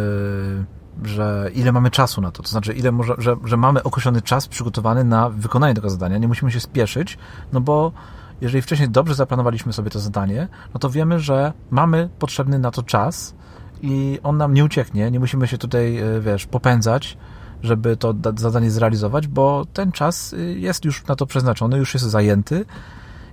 [1.09, 4.49] że ile mamy czasu na to, to znaczy ile może, że, że mamy określony czas
[4.49, 7.18] przygotowany na wykonanie tego zadania, nie musimy się spieszyć,
[7.53, 7.92] no bo
[8.40, 12.83] jeżeli wcześniej dobrze zaplanowaliśmy sobie to zadanie, no to wiemy, że mamy potrzebny na to
[12.83, 13.35] czas
[13.83, 17.18] i on nam nie ucieknie, nie musimy się tutaj, e, wiesz, popędzać,
[17.64, 22.07] żeby to zadanie zrealizować, bo ten czas y, jest już na to przeznaczony, już jest
[22.07, 22.64] zajęty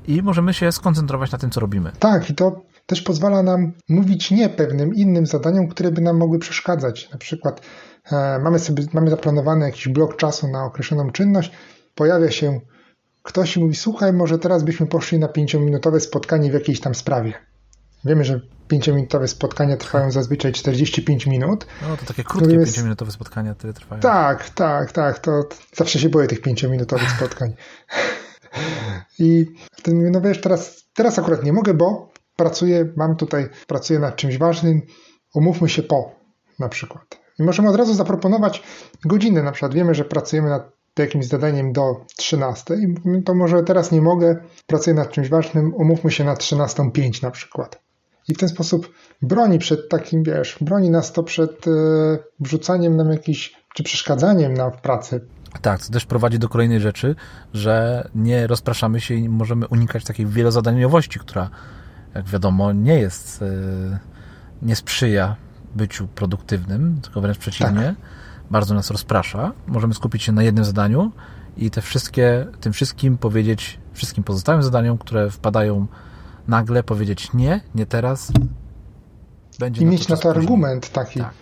[0.08, 1.92] i możemy się skoncentrować na tym, co robimy.
[2.00, 6.40] Tak, i to też pozwala nam mówić nie pewnym innym zadaniom, które by nam mogły
[6.40, 7.10] przeszkadzać.
[7.12, 7.62] Na przykład
[8.12, 11.52] e, mamy sobie mamy zaplanowany jakiś blok czasu na określoną czynność,
[11.96, 12.60] pojawia się
[13.24, 17.34] ktoś mówi, słuchaj, może teraz byśmy poszli na pięciominutowe spotkanie w jakiejś tam sprawie.
[18.06, 21.68] Wiemy, że pięciominutowe spotkania trwają zazwyczaj 45 minut.
[21.82, 22.72] No to takie krótkie Natomiast...
[22.74, 24.02] pięciominutowe spotkania tyle trwają.
[24.02, 25.20] Tak, tak, tak.
[25.20, 25.44] To
[25.76, 27.54] zawsze się boję tych pięciominutowych spotkań.
[29.20, 34.00] I wtedy mówię, no wiesz, teraz, teraz akurat nie mogę, bo pracuję, mam tutaj, pracuję
[34.00, 34.82] nad czymś ważnym,
[35.34, 36.16] umówmy się po
[36.60, 37.22] na przykład.
[37.40, 38.64] I możemy od razu zaproponować
[39.06, 43.64] godzinę, na przykład wiemy, że pracujemy nad jakimś zadaniem do 13 i no to może
[43.64, 44.36] teraz nie mogę,
[44.68, 47.81] pracuję nad czymś ważnym, umówmy się na 13.05 na przykład.
[48.32, 51.72] I w ten sposób broni przed takim, wiesz, broni nas to przed e,
[52.40, 55.26] wrzucaniem nam jakiś, czy przeszkadzaniem nam w pracy.
[55.62, 57.16] Tak, to też prowadzi do kolejnej rzeczy,
[57.54, 61.50] że nie rozpraszamy się i możemy unikać takiej wielozadaniowości, która,
[62.16, 64.00] jak wiadomo, nie jest, e,
[64.62, 65.36] nie sprzyja
[65.76, 67.84] byciu produktywnym, tylko wręcz przeciwnie.
[67.84, 67.96] Tak
[68.52, 69.52] bardzo nas rozprasza.
[69.68, 71.12] Możemy skupić się na jednym zadaniu
[71.58, 75.88] i te wszystkie, tym wszystkim powiedzieć, wszystkim pozostałym zadaniom, które wpadają
[76.52, 78.32] nagle, powiedzieć nie, nie teraz.
[79.60, 81.20] Będzie I mieć na to argument taki.
[81.20, 81.34] Tak.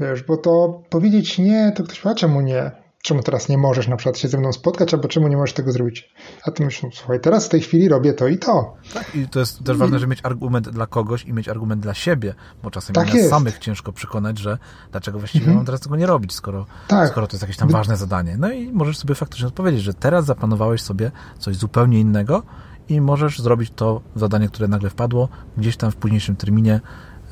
[0.00, 2.70] Wiesz, bo to powiedzieć nie, to ktoś powie, czemu nie?
[3.02, 5.72] czemu teraz nie możesz na przykład się ze mną spotkać, albo czemu nie możesz tego
[5.72, 6.14] zrobić.
[6.42, 8.76] A ty myślisz, no, słuchaj, teraz w tej chwili robię to i to.
[8.94, 10.00] Tak, i to jest też ważne, I...
[10.00, 13.58] żeby mieć argument dla kogoś i mieć argument dla siebie, bo czasem tak nas samych
[13.58, 14.58] ciężko przekonać, że
[14.90, 15.56] dlaczego właściwie mhm.
[15.56, 17.08] mam teraz tego nie robić, skoro, tak.
[17.08, 18.36] skoro to jest jakieś tam ważne zadanie.
[18.38, 22.42] No i możesz sobie faktycznie odpowiedzieć, że teraz zaplanowałeś sobie coś zupełnie innego
[22.88, 26.80] i możesz zrobić to zadanie, które nagle wpadło, gdzieś tam w późniejszym terminie,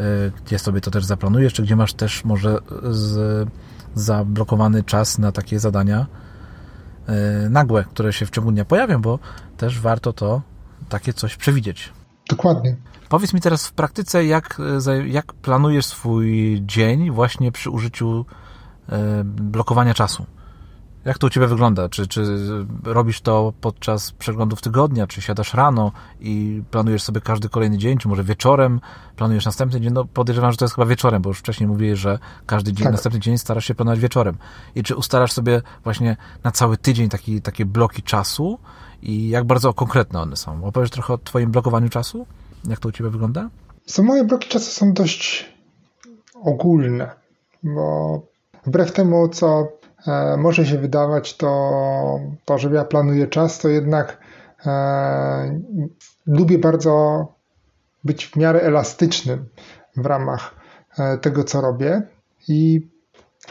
[0.00, 2.58] y, gdzie sobie to też zaplanujesz, czy gdzie masz też może
[2.90, 3.48] z
[3.96, 6.06] zablokowany czas na takie zadania
[7.06, 9.18] e, nagłe, które się w ciągu dnia pojawią, bo
[9.56, 10.42] też warto to
[10.88, 11.92] takie coś przewidzieć.
[12.30, 12.76] Dokładnie.
[13.08, 18.24] Powiedz mi teraz w praktyce, jak, e, jak planujesz swój dzień właśnie przy użyciu
[18.88, 20.26] e, blokowania czasu?
[21.06, 21.88] Jak to u Ciebie wygląda?
[21.88, 22.24] Czy, czy
[22.84, 28.08] robisz to podczas przeglądów tygodnia, czy siadasz rano i planujesz sobie każdy kolejny dzień, czy
[28.08, 28.80] może wieczorem
[29.16, 29.92] planujesz następny dzień?
[29.92, 32.92] No podejrzewam, że to jest chyba wieczorem, bo już wcześniej mówiłeś, że każdy dzień, tak.
[32.92, 34.36] następny dzień starasz się planować wieczorem.
[34.74, 38.58] I czy ustalasz sobie właśnie na cały tydzień taki, takie bloki czasu
[39.02, 40.64] i jak bardzo konkretne one są?
[40.64, 42.26] Opowiesz trochę o Twoim blokowaniu czasu?
[42.68, 43.50] Jak to u Ciebie wygląda?
[43.84, 45.52] Co moje bloki czasu są dość
[46.42, 47.10] ogólne,
[47.62, 48.20] bo
[48.66, 49.68] wbrew temu, co
[50.38, 54.18] może się wydawać to, to, że ja planuję czas, to jednak
[54.66, 55.60] e,
[56.26, 57.26] lubię bardzo
[58.04, 59.48] być w miarę elastycznym
[59.96, 60.54] w ramach
[60.98, 62.02] e, tego, co robię.
[62.48, 62.88] I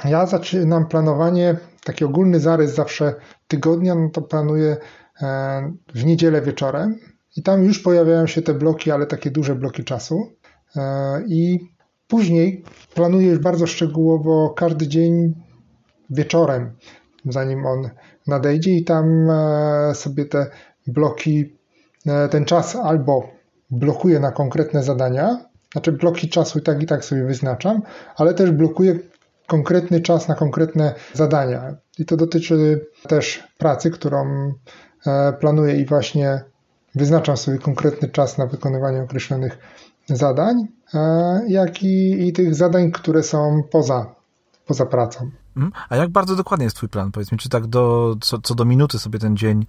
[0.05, 3.15] ja zaczynam planowanie, taki ogólny zarys zawsze
[3.47, 4.77] tygodnia, no to planuję
[5.21, 6.99] e, w niedzielę wieczorem.
[7.37, 10.31] I tam już pojawiają się te bloki, ale takie duże bloki czasu.
[11.27, 11.59] I
[12.07, 12.63] później
[12.93, 15.33] planuję już bardzo szczegółowo każdy dzień
[16.09, 16.71] wieczorem,
[17.25, 17.89] zanim on
[18.27, 20.47] nadejdzie, i tam e, sobie te
[20.87, 21.55] bloki,
[22.07, 23.29] e, ten czas albo
[23.71, 27.81] blokuję na konkretne zadania, znaczy bloki czasu i tak i tak sobie wyznaczam,
[28.15, 28.99] ale też blokuję
[29.47, 31.75] konkretny czas na konkretne zadania.
[31.99, 34.53] I to dotyczy też pracy, którą
[35.07, 36.41] e, planuję i właśnie
[36.95, 39.57] wyznaczam sobie konkretny czas na wykonywanie określonych
[40.07, 40.67] zadań,
[41.47, 44.15] jak i, i tych zadań, które są poza,
[44.67, 45.31] poza pracą.
[45.55, 45.71] Mhm.
[45.89, 47.11] A jak bardzo dokładnie jest twój plan?
[47.11, 49.65] Powiedz mi, czy tak do, co, co do minuty sobie ten dzień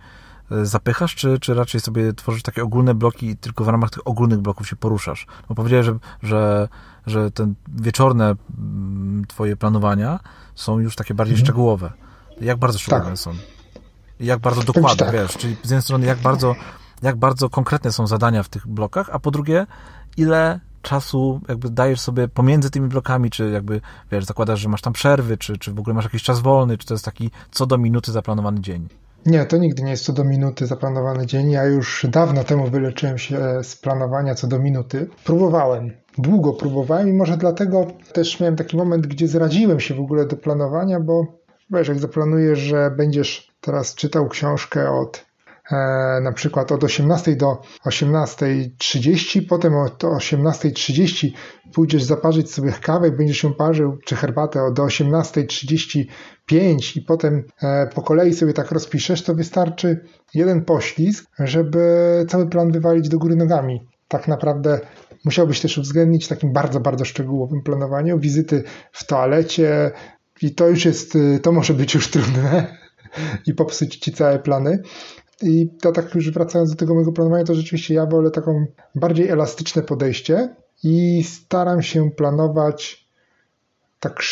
[0.51, 4.07] e, zapychasz, czy, czy raczej sobie tworzysz takie ogólne bloki i tylko w ramach tych
[4.07, 5.27] ogólnych bloków się poruszasz?
[5.49, 6.69] Bo powiedziałeś, że, że,
[7.07, 10.21] że te wieczorne mm, twoje planowania
[10.55, 11.47] są już takie bardziej mhm.
[11.47, 11.93] szczegółowe.
[12.41, 13.19] Jak bardzo szczegółowe tak.
[13.19, 13.33] są?
[14.21, 15.15] Jak bardzo dokładne, tak.
[15.15, 15.37] wiesz?
[15.37, 16.55] Czyli z jednej strony jak bardzo,
[17.03, 19.67] jak bardzo konkretne są zadania w tych blokach, a po drugie
[20.17, 23.81] ile czasu jakby dajesz sobie pomiędzy tymi blokami, czy jakby,
[24.13, 26.87] wiesz, zakładasz, że masz tam przerwy, czy, czy w ogóle masz jakiś czas wolny, czy
[26.87, 28.89] to jest taki co do minuty zaplanowany dzień?
[29.27, 31.51] Nie, to nigdy nie jest co do minuty zaplanowany dzień.
[31.51, 35.09] Ja już dawno temu wyleczyłem się z planowania co do minuty.
[35.25, 40.27] Próbowałem, długo próbowałem i może dlatego też miałem taki moment, gdzie zraziłem się w ogóle
[40.27, 41.27] do planowania, bo
[41.71, 45.26] wiesz, jak zaplanujesz, że będziesz teraz czytał książkę od
[46.23, 51.31] na przykład od 18 do 18.30, potem od 18.30
[51.75, 58.03] pójdziesz zaparzyć sobie kawę będziesz ją parzył, czy herbatę do 18.35 i potem e, po
[58.03, 60.01] kolei sobie tak rozpiszesz, to wystarczy
[60.35, 63.87] jeden poślizg, żeby cały plan wywalić do góry nogami.
[64.09, 64.81] Tak naprawdę
[65.25, 69.91] musiałbyś też uwzględnić w takim bardzo, bardzo szczegółowym planowaniu wizyty w toalecie
[70.43, 72.77] i to już jest, to może być już trudne
[73.47, 74.83] i popsuć ci całe plany.
[75.43, 79.29] I to tak już wracając do tego mojego planowania, to rzeczywiście ja wolę taką bardziej
[79.29, 83.07] elastyczne podejście i staram się planować
[84.01, 84.23] tak,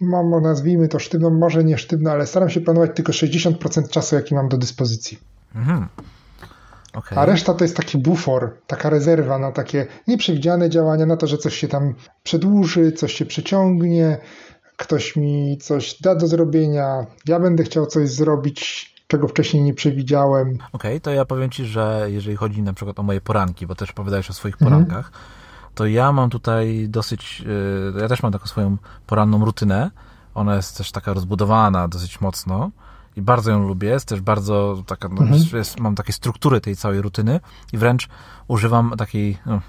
[0.00, 4.34] mam, nazwijmy to sztywno, może nie sztywno, ale staram się planować tylko 60% czasu, jaki
[4.34, 5.18] mam do dyspozycji.
[5.54, 5.88] Mhm.
[6.94, 7.18] Okay.
[7.18, 11.38] A reszta to jest taki bufor, taka rezerwa na takie nieprzewidziane działania, na to, że
[11.38, 14.18] coś się tam przedłuży, coś się przeciągnie,
[14.76, 20.48] ktoś mi coś da do zrobienia, ja będę chciał coś zrobić czego wcześniej nie przewidziałem.
[20.54, 23.74] Okej, okay, to ja powiem Ci, że jeżeli chodzi na przykład o moje poranki, bo
[23.74, 24.70] też opowiadałeś o swoich mhm.
[24.70, 25.24] porankach, mhm.
[25.74, 27.44] to ja mam tutaj dosyć,
[27.96, 29.90] e, ja też mam taką swoją poranną rutynę.
[30.34, 32.70] Ona jest też taka rozbudowana dosyć mocno
[33.16, 33.88] i bardzo ją lubię.
[33.88, 35.42] Jest też bardzo taka, no, mhm.
[35.52, 37.40] jest, mam takie struktury tej całej rutyny
[37.72, 38.08] i wręcz
[38.48, 39.60] używam takiej, no,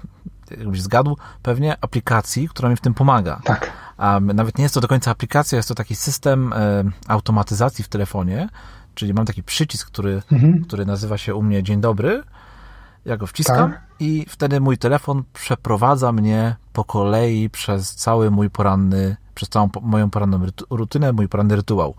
[0.50, 3.40] jakbyś zgadł, pewnie aplikacji, która mi w tym pomaga.
[3.44, 3.72] Tak.
[3.96, 7.88] A nawet nie jest to do końca aplikacja, jest to taki system e, automatyzacji w
[7.88, 8.48] telefonie,
[8.98, 10.64] czyli mam taki przycisk, który, mhm.
[10.64, 12.22] który nazywa się u mnie Dzień dobry.
[13.04, 13.82] Ja go wciskam tak.
[14.00, 20.10] i wtedy mój telefon przeprowadza mnie po kolei przez cały mój poranny, przez całą moją
[20.10, 21.94] poranną rutynę, mój poranny rytuał.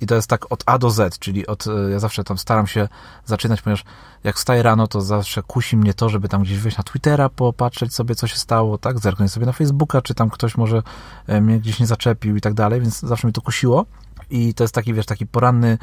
[0.00, 2.66] I to jest tak od A do Z, czyli od, e, ja zawsze tam staram
[2.66, 2.88] się
[3.24, 3.84] zaczynać, ponieważ
[4.24, 7.94] jak wstaję rano, to zawsze kusi mnie to, żeby tam gdzieś wyjść na Twittera, popatrzeć
[7.94, 10.82] sobie, co się stało, tak, zerknąć sobie na Facebooka, czy tam ktoś może
[11.26, 13.86] e, mnie gdzieś nie zaczepił i tak dalej, więc zawsze mi to kusiło.
[14.30, 15.78] I to jest taki, wiesz, taki poranny,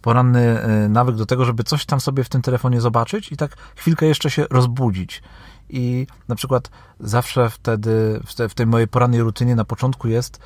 [0.00, 3.56] poranny e, nawyk do tego, żeby coś tam sobie w tym telefonie zobaczyć i tak
[3.76, 5.22] chwilkę jeszcze się rozbudzić.
[5.68, 10.40] I na przykład zawsze wtedy, w, te, w tej mojej porannej rutynie na początku jest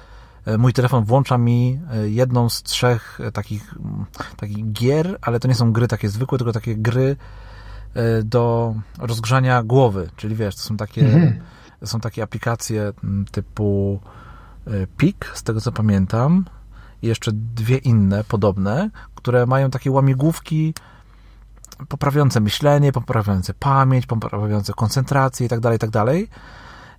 [0.45, 3.75] E, mój telefon włącza mi e, jedną z trzech takich,
[4.37, 7.17] takich gier, ale to nie są gry takie zwykłe, tylko takie gry
[8.25, 11.41] do rozgrzania głowy, czyli wiesz, to są takie, mhm.
[11.85, 12.93] są takie aplikacje
[13.31, 14.01] typu
[14.97, 16.45] PIK, z tego co pamiętam,
[17.03, 18.91] i jeszcze dwie inne podobne,
[19.25, 20.75] które mają takie łamigłówki
[21.89, 26.29] poprawiające myślenie, poprawiające pamięć, poprawiające koncentrację i tak dalej, i tak dalej.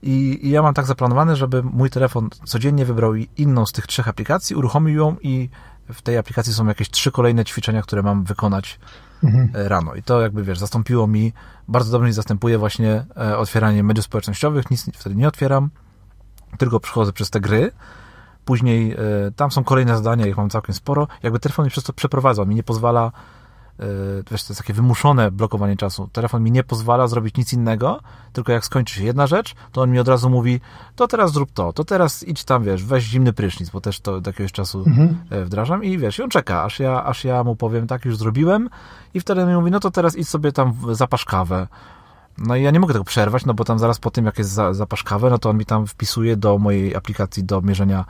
[0.01, 4.07] I, I, ja mam tak zaplanowane, żeby mój telefon codziennie wybrał inną z tych trzech
[4.07, 5.49] aplikacji, uruchomił ją i
[5.93, 8.79] w tej aplikacji są jakieś trzy kolejne ćwiczenia, które mam wykonać
[9.23, 9.49] mhm.
[9.55, 9.95] E, rano.
[9.95, 11.33] I to jakby, wiesz, zastąpiło mi,
[11.67, 15.69] bardzo dobrze mi zastępuje właśnie e, otwieranie mediów społecznościowych, nic wtedy nie otwieram,
[16.57, 17.71] tylko przechodzę przez te gry,
[18.45, 18.97] później e,
[19.35, 22.55] tam są kolejne zadania, ich mam całkiem sporo, jakby telefon mi przez to przeprowadza, mi
[22.55, 23.11] nie pozwala
[23.79, 23.85] E,
[24.31, 26.09] wiesz, to jest takie wymuszone blokowanie czasu.
[26.11, 27.99] Telefon mi nie pozwala zrobić nic innego,
[28.33, 30.59] tylko jak skończy się jedna rzecz, to on mi od razu mówi,
[30.95, 34.21] to teraz zrób to, to teraz idź tam, wiesz, weź zimny prysznic, bo też to
[34.21, 35.17] do jakiegoś czasu mhm.
[35.29, 38.17] E, wdrażam i wiesz, i on czeka, aż ja, aż ja mu powiem, tak, już
[38.17, 38.69] zrobiłem
[39.13, 41.67] i wtedy mi mówi, no to teraz idź sobie tam zapasz kawę.
[42.37, 44.49] No i ja nie mogę tego przerwać, no bo tam zaraz po tym, jak jest
[44.49, 48.05] za, zapasz kawę, no to on mi tam wpisuje do mojej aplikacji do mierzenia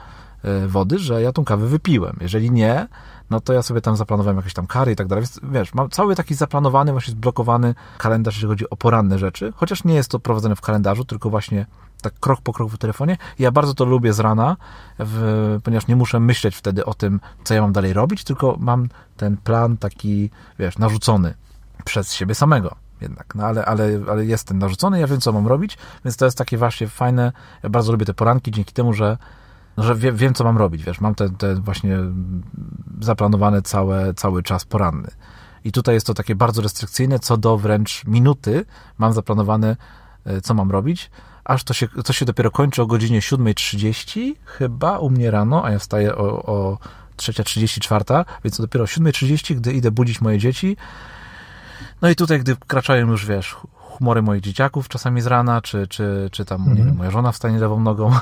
[0.67, 2.17] wody, że ja tą kawę wypiłem.
[2.21, 2.87] Jeżeli nie,
[3.29, 5.23] no to ja sobie tam zaplanowałem jakieś tam kary i tak dalej.
[5.23, 9.83] Więc wiesz, mam cały taki zaplanowany, właśnie zblokowany kalendarz, jeżeli chodzi o poranne rzeczy, chociaż
[9.83, 11.65] nie jest to prowadzone w kalendarzu, tylko właśnie
[12.01, 13.17] tak krok po kroku w telefonie.
[13.39, 14.57] Ja bardzo to lubię z rana,
[14.99, 18.89] w, ponieważ nie muszę myśleć wtedy o tym, co ja mam dalej robić, tylko mam
[19.17, 20.29] ten plan taki,
[20.59, 21.33] wiesz, narzucony
[21.85, 25.47] przez siebie samego jednak, no ale, ale, ale jest ten narzucony, ja wiem, co mam
[25.47, 27.31] robić, więc to jest takie właśnie fajne,
[27.63, 29.17] ja bardzo lubię te poranki dzięki temu, że
[29.77, 31.97] no, że wie, wiem, co mam robić, wiesz, mam te, te właśnie
[33.01, 35.11] zaplanowane całe, cały czas poranny.
[35.63, 38.65] I tutaj jest to takie bardzo restrykcyjne, co do wręcz minuty
[38.97, 39.77] mam zaplanowane,
[40.25, 41.11] e, co mam robić,
[41.43, 45.71] aż to się, to się dopiero kończy o godzinie 7.30 chyba u mnie rano, a
[45.71, 46.77] ja wstaję o, o
[47.17, 50.77] 3.34, więc to dopiero o 7.30, gdy idę budzić moje dzieci.
[52.01, 53.55] No i tutaj, gdy wkraczają już, wiesz,
[53.97, 56.77] humory moich dzieciaków czasami z rana, czy, czy, czy tam, mhm.
[56.77, 58.11] wiem, moja żona wstanie lewą nogą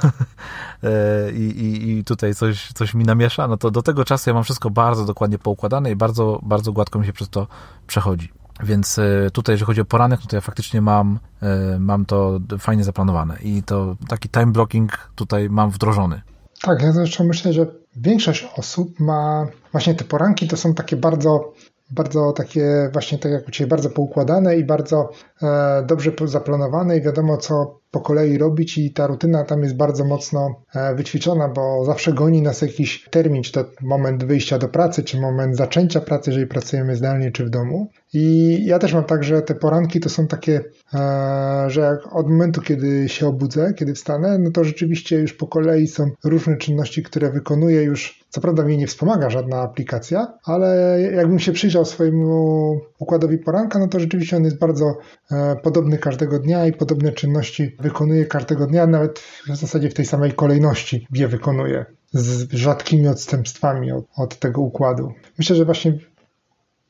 [0.83, 4.33] e, I, i, i tutaj coś, coś mi namiesza, no to do tego czasu ja
[4.33, 7.47] mam wszystko bardzo dokładnie poukładane i bardzo, bardzo gładko mi się przez to
[7.87, 8.29] przechodzi.
[8.63, 12.39] Więc e, tutaj, jeżeli chodzi o poranek, no to ja faktycznie mam, e, mam to
[12.59, 16.21] fajnie zaplanowane i to taki time blocking tutaj mam wdrożony.
[16.61, 21.53] Tak, ja zresztą myślę, że większość osób ma właśnie te poranki, to są takie bardzo
[21.93, 25.09] bardzo takie właśnie tak jak u Ciebie, bardzo poukładane i bardzo
[25.41, 30.05] e, dobrze zaplanowane i wiadomo co po kolei robić i ta rutyna tam jest bardzo
[30.05, 35.03] mocno e, wyćwiczona, bo zawsze goni nas jakiś termin, czy to moment wyjścia do pracy,
[35.03, 37.89] czy moment zaczęcia pracy, jeżeli pracujemy zdalnie czy w domu.
[38.13, 40.61] I ja też mam tak, że te poranki to są takie,
[40.93, 45.47] e, że jak od momentu, kiedy się obudzę, kiedy wstanę, no to rzeczywiście już po
[45.47, 48.23] kolei są różne czynności, które wykonuję już.
[48.29, 53.87] Co prawda mi nie wspomaga żadna aplikacja, ale jakbym się przyjrzał swojemu układowi poranka, no
[53.87, 54.97] to rzeczywiście on jest bardzo
[55.31, 60.05] e, podobny każdego dnia i podobne czynności wykonuje każdego dnia, nawet w zasadzie w tej
[60.05, 65.13] samej kolejności je wykonuje, z rzadkimi odstępstwami od, od tego układu.
[65.37, 65.93] Myślę, że właśnie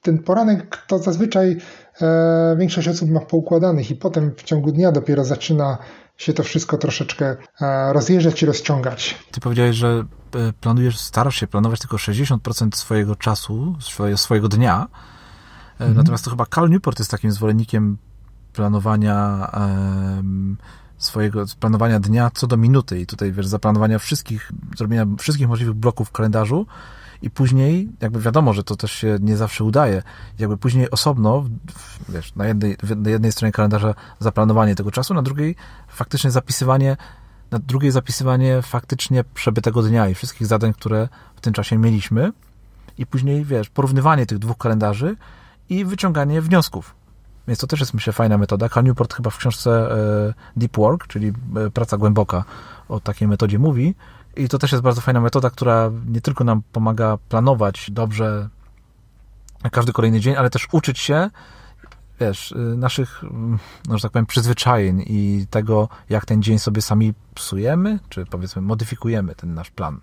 [0.02, 1.58] ten poranek to zazwyczaj
[2.02, 5.78] e, większość osób ma poukładanych i potem w ciągu dnia dopiero zaczyna
[6.18, 9.16] się to wszystko troszeczkę e, rozjeżdżać i rozciągać.
[9.32, 13.76] Ty powiedziałeś, że e, planujesz, starasz się planować tylko 60% swojego czasu,
[14.16, 14.88] swojego dnia.
[15.80, 15.98] E, mhm.
[15.98, 17.98] Natomiast to chyba Cal Newport jest takim zwolennikiem
[18.54, 19.50] planowania
[21.06, 23.00] swojego planowania dnia co do minuty.
[23.00, 26.66] I tutaj wiesz, zaplanowania wszystkich, zrobienia wszystkich możliwych bloków w kalendarzu.
[27.22, 30.04] I później, jakby wiadomo, że to też się nie zawsze udaje,
[30.40, 31.46] jakby później osobno,
[32.10, 35.56] wiesz, na jednej, na jednej stronie kalendarza zaplanowanie tego czasu, na drugiej
[35.88, 36.98] faktycznie zapisywanie,
[37.52, 42.32] na drugiej zapisywanie faktycznie przebytego dnia i wszystkich zadań, które w tym czasie mieliśmy.
[42.98, 45.16] I później, wiesz, porównywanie tych dwóch kalendarzy
[45.70, 46.96] i wyciąganie wniosków.
[47.48, 48.70] Więc to też jest, myślę, fajna metoda.
[48.70, 52.44] Cal Newport chyba w książce e, Deep Work, czyli e, praca głęboka,
[52.90, 53.96] o takiej metodzie mówi.
[54.36, 58.50] I to też jest bardzo fajna metoda, która nie tylko nam pomaga planować dobrze
[59.72, 61.30] każdy kolejny dzień, ale też uczyć się,
[62.20, 66.82] wiesz, y, naszych, mm, no, że tak powiem, przyzwyczajeń i tego, jak ten dzień sobie
[66.82, 70.00] sami psujemy, czy powiedzmy modyfikujemy ten nasz plan,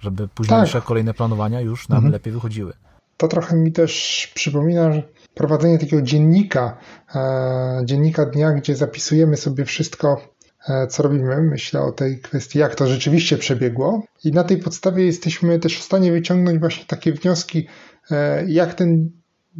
[0.00, 0.84] żeby późniejsze tak.
[0.84, 2.12] kolejne planowania już nam mhm.
[2.12, 2.72] lepiej wychodziły.
[3.16, 5.02] To trochę mi też przypomina, że
[5.38, 6.78] prowadzenie takiego dziennika,
[7.14, 10.20] e, dziennika dnia, gdzie zapisujemy sobie wszystko,
[10.68, 11.42] e, co robimy.
[11.42, 14.02] Myślę o tej kwestii, jak to rzeczywiście przebiegło.
[14.24, 17.66] I na tej podstawie jesteśmy też w stanie wyciągnąć właśnie takie wnioski,
[18.10, 19.10] e, jak ten,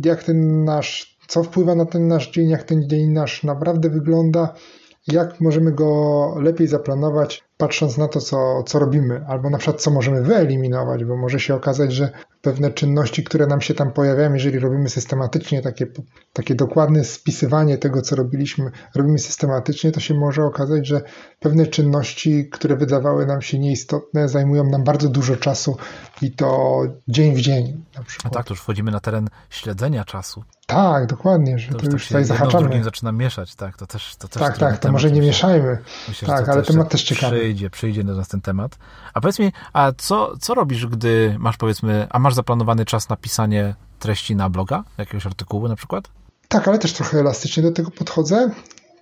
[0.05, 4.55] jak ten nasz co wpływa na ten nasz dzień, jak ten dzień nasz naprawdę wygląda,
[5.07, 9.91] jak możemy go lepiej zaplanować, patrząc na to, co, co robimy, albo na przykład co
[9.91, 12.11] możemy wyeliminować, bo może się okazać, że
[12.43, 15.87] pewne czynności, które nam się tam pojawiają, jeżeli robimy systematycznie takie,
[16.33, 21.03] takie dokładne spisywanie tego, co robiliśmy, robimy systematycznie, to się może okazać, że
[21.41, 25.77] pewne czynności, które wydawały nam się nieistotne, zajmują nam bardzo dużo czasu
[26.23, 27.85] i to dzień w dzień.
[27.95, 30.45] Na A tak, to już wchodzimy na teren śledzenia czasu.
[30.67, 32.65] Tak, dokładnie, że to, to już tutaj zahaczamy.
[32.65, 35.79] drugim zaczyna mieszać, tak, to też to też Tak, tak, to może nie mieszajmy.
[36.09, 37.48] Myślę, tak, ale temat też ciekawy.
[37.71, 38.79] Przyjdzie do nas ten temat.
[39.15, 43.17] A powiedz mi, a co, co robisz, gdy masz powiedzmy, a masz zaplanowany czas na
[43.17, 46.09] pisanie treści na bloga, jakiegoś artykułu na przykład?
[46.49, 48.51] Tak, ale też trochę elastycznie do tego podchodzę.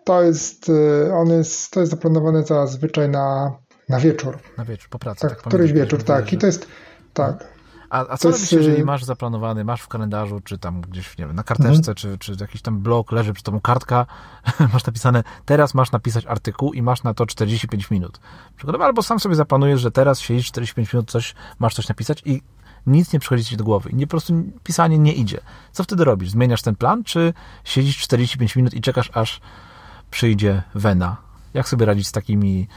[0.05, 3.57] To jest, y, on jest, to jest zaplanowane zazwyczaj na,
[3.89, 4.39] na wieczór.
[4.59, 5.21] Na wieczór, po pracy.
[5.21, 6.33] Tak, tak któryś wieczór, tak.
[6.33, 6.67] I to jest,
[7.15, 7.56] tak.
[7.91, 11.37] A, a co robisz, jeżeli masz zaplanowany, masz w kalendarzu, czy tam gdzieś, nie wiem,
[11.37, 11.95] na karteczce, mhm.
[11.95, 14.07] czy, czy jakiś tam blok, leży przy tobą kartka,
[14.73, 18.21] masz napisane, teraz masz napisać artykuł i masz na to 45 minut.
[18.57, 22.43] Przykładowo, albo sam sobie zaplanujesz, że teraz siedzisz 45 minut, coś, masz coś napisać i
[22.87, 24.35] nic nie przychodzi ci do głowy nie, po prostu
[24.65, 25.41] pisanie nie idzie.
[25.73, 26.31] Co wtedy robisz?
[26.31, 27.35] Zmieniasz ten plan, czy
[27.65, 29.41] siedzisz 45 minut i czekasz, aż
[30.11, 31.17] przyjdzie wena?
[31.55, 32.69] Jak sobie radzić z takimi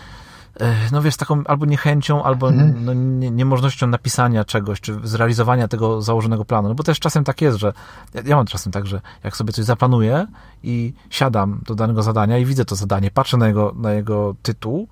[0.91, 2.85] no wiesz, taką albo niechęcią, albo mhm.
[2.85, 6.69] no, nie, niemożnością napisania czegoś, czy zrealizowania tego założonego planu.
[6.69, 7.73] No bo też czasem tak jest, że
[8.13, 10.27] ja, ja mam czasem tak, że jak sobie coś zaplanuję
[10.63, 14.87] i siadam do danego zadania i widzę to zadanie, patrzę na jego, na jego tytuł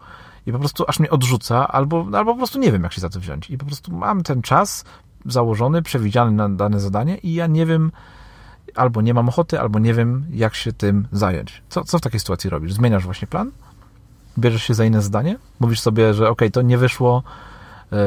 [0.45, 3.09] i po prostu aż mnie odrzuca, albo, albo po prostu nie wiem, jak się za
[3.09, 3.49] to wziąć.
[3.49, 4.85] I po prostu mam ten czas
[5.25, 7.91] założony, przewidziany na dane zadanie i ja nie wiem,
[8.75, 11.63] albo nie mam ochoty, albo nie wiem, jak się tym zająć.
[11.69, 12.73] Co, co w takiej sytuacji robisz?
[12.73, 13.51] Zmieniasz właśnie plan?
[14.39, 15.37] Bierzesz się za inne zdanie?
[15.59, 17.23] Mówisz sobie, że ok, to nie wyszło
[17.91, 17.97] yy,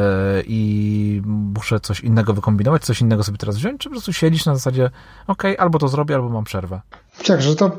[0.46, 4.54] i muszę coś innego wykombinować, coś innego sobie teraz wziąć, czy po prostu siedzisz na
[4.54, 4.90] zasadzie
[5.26, 6.80] ok, albo to zrobię, albo mam przerwę?
[7.26, 7.78] Tak, że to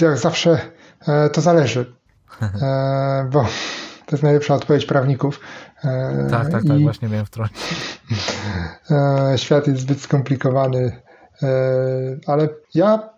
[0.00, 0.60] jak zawsze
[1.08, 1.94] e, to zależy,
[2.42, 3.42] e, bo
[4.06, 5.40] to jest najlepsza odpowiedź prawników.
[5.84, 7.58] E, tak, tak, tak, właśnie miałem wtrącić.
[9.36, 11.00] Świat jest zbyt skomplikowany,
[12.26, 13.08] ale ja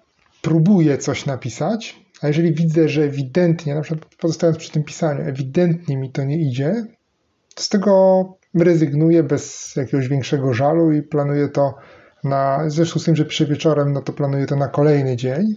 [0.42, 5.96] próbuję coś napisać, a jeżeli widzę, że ewidentnie, na przykład pozostając przy tym pisaniu, ewidentnie
[5.96, 6.86] mi to nie idzie,
[7.54, 11.74] to z tego rezygnuję bez jakiegoś większego żalu i planuję to
[12.24, 15.56] na, związku z tym, że piszę wieczorem, no to planuję to na kolejny dzień.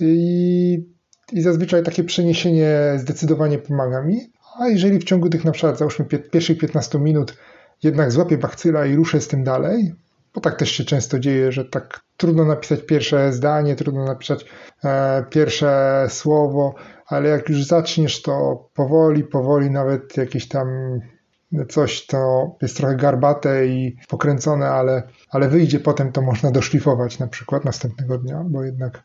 [0.00, 0.84] I,
[1.32, 4.20] i zazwyczaj takie przeniesienie zdecydowanie pomaga mi.
[4.60, 7.36] A jeżeli w ciągu tych na przykład załóżmy pierwszych 15 minut
[7.82, 9.92] jednak złapię bakcyla i ruszę z tym dalej,
[10.36, 14.44] bo tak też się często dzieje, że tak trudno napisać pierwsze zdanie, trudno napisać
[14.84, 16.74] e, pierwsze słowo,
[17.06, 20.68] ale jak już zaczniesz, to powoli, powoli nawet jakieś tam
[21.68, 27.26] coś to jest trochę garbate i pokręcone, ale, ale wyjdzie potem, to można doszlifować na
[27.26, 29.02] przykład następnego dnia, bo jednak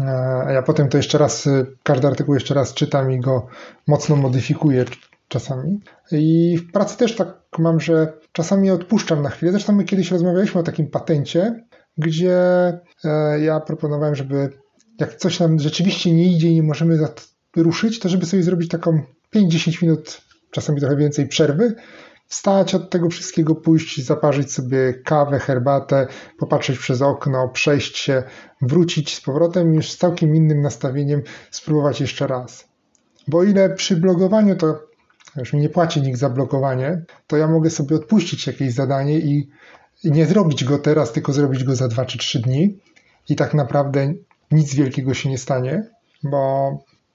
[0.00, 1.48] e, ja potem to jeszcze raz,
[1.82, 3.46] każdy artykuł jeszcze raz czytam i go
[3.86, 4.84] mocno modyfikuję
[5.28, 5.80] czasami.
[6.12, 7.28] I w pracy też tak
[7.58, 9.52] mam, że czasami odpuszczam na chwilę.
[9.52, 11.64] Zresztą my kiedyś rozmawialiśmy o takim patencie,
[11.98, 12.38] gdzie
[13.04, 14.50] e, ja proponowałem, żeby
[15.00, 16.98] jak coś nam rzeczywiście nie idzie i nie możemy
[17.56, 19.02] ruszyć, to żeby sobie zrobić taką
[19.36, 20.20] 5-10 minut,
[20.50, 21.74] czasami trochę więcej przerwy,
[22.26, 26.06] wstać od tego wszystkiego, pójść, zaparzyć sobie kawę, herbatę,
[26.38, 28.22] popatrzeć przez okno, przejść się,
[28.62, 32.68] wrócić z powrotem już z całkiem innym nastawieniem spróbować jeszcze raz.
[33.28, 34.93] Bo ile przy blogowaniu to
[35.36, 39.48] już mi nie płaci nikt za blokowanie, to ja mogę sobie odpuścić jakieś zadanie i,
[40.04, 42.78] i nie zrobić go teraz, tylko zrobić go za 2 czy 3 dni.
[43.28, 44.14] I tak naprawdę
[44.50, 45.82] nic wielkiego się nie stanie,
[46.22, 46.70] bo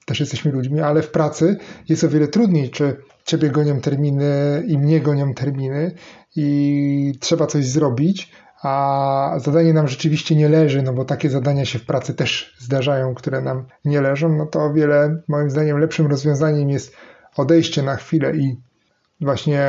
[0.06, 1.56] też jesteśmy ludźmi, ale w pracy
[1.88, 5.94] jest o wiele trudniej, czy ciebie gonią terminy i mnie gonią terminy
[6.36, 11.78] i trzeba coś zrobić, a zadanie nam rzeczywiście nie leży, no bo takie zadania się
[11.78, 16.06] w pracy też zdarzają, które nam nie leżą, no to o wiele moim zdaniem lepszym
[16.06, 16.96] rozwiązaniem jest
[17.36, 18.56] odejście na chwilę i
[19.20, 19.62] właśnie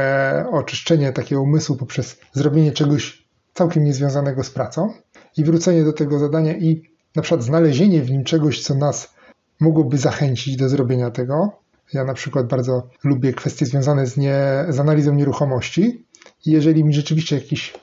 [0.51, 4.93] oczyszczenie takiego umysłu poprzez zrobienie czegoś całkiem niezwiązanego z pracą
[5.38, 9.14] i wrócenie do tego zadania i na przykład znalezienie w nim czegoś, co nas
[9.59, 11.51] mogłoby zachęcić do zrobienia tego.
[11.93, 16.05] Ja na przykład bardzo lubię kwestie związane z, nie, z analizą nieruchomości.
[16.45, 17.74] Jeżeli mi rzeczywiście jakiś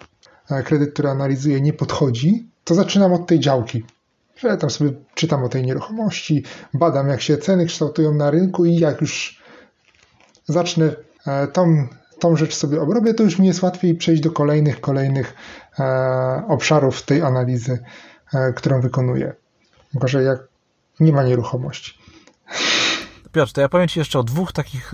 [0.50, 3.84] e, kredyt, który analizuję, nie podchodzi, to zaczynam od tej działki.
[4.36, 8.76] Że tam sobie czytam o tej nieruchomości, badam, jak się ceny kształtują na rynku i
[8.76, 9.42] jak już
[10.49, 10.92] zacznę
[11.26, 11.88] e, tą,
[12.18, 15.34] tą rzecz sobie obrobię, to już mi jest łatwiej przejść do kolejnych, kolejnych
[15.78, 17.78] e, obszarów tej analizy,
[18.34, 19.34] e, którą wykonuję.
[19.94, 20.38] Gorzej jak
[21.01, 21.99] nie ma nieruchomości.
[23.32, 24.92] Piotr, to ja powiem Ci jeszcze o dwóch takich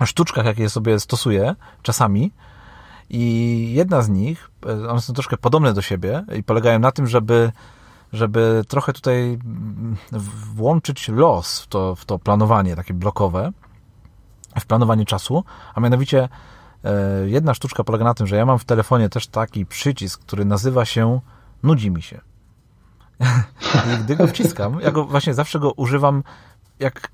[0.00, 2.32] yy, sztuczkach, jakie sobie stosuję czasami.
[3.10, 4.50] I jedna z nich,
[4.88, 7.52] one są troszkę podobne do siebie i polegają na tym, żeby,
[8.12, 9.38] żeby trochę tutaj
[10.54, 13.52] włączyć los w to, w to planowanie takie blokowe,
[14.60, 15.44] w planowanie czasu,
[15.74, 16.28] a mianowicie
[16.84, 16.90] e,
[17.28, 20.84] jedna sztuczka polega na tym, że ja mam w telefonie też taki przycisk, który nazywa
[20.84, 21.20] się
[21.62, 22.20] nudzi mi się.
[23.94, 26.22] I gdy go wciskam, ja go właśnie zawsze go używam,
[26.78, 27.10] jak,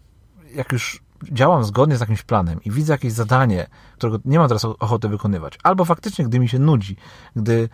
[0.55, 4.65] jak już działam zgodnie z jakimś planem i widzę jakieś zadanie, którego nie mam teraz
[4.65, 6.97] ochoty wykonywać, albo faktycznie, gdy mi się nudzi,
[7.37, 7.69] gdy,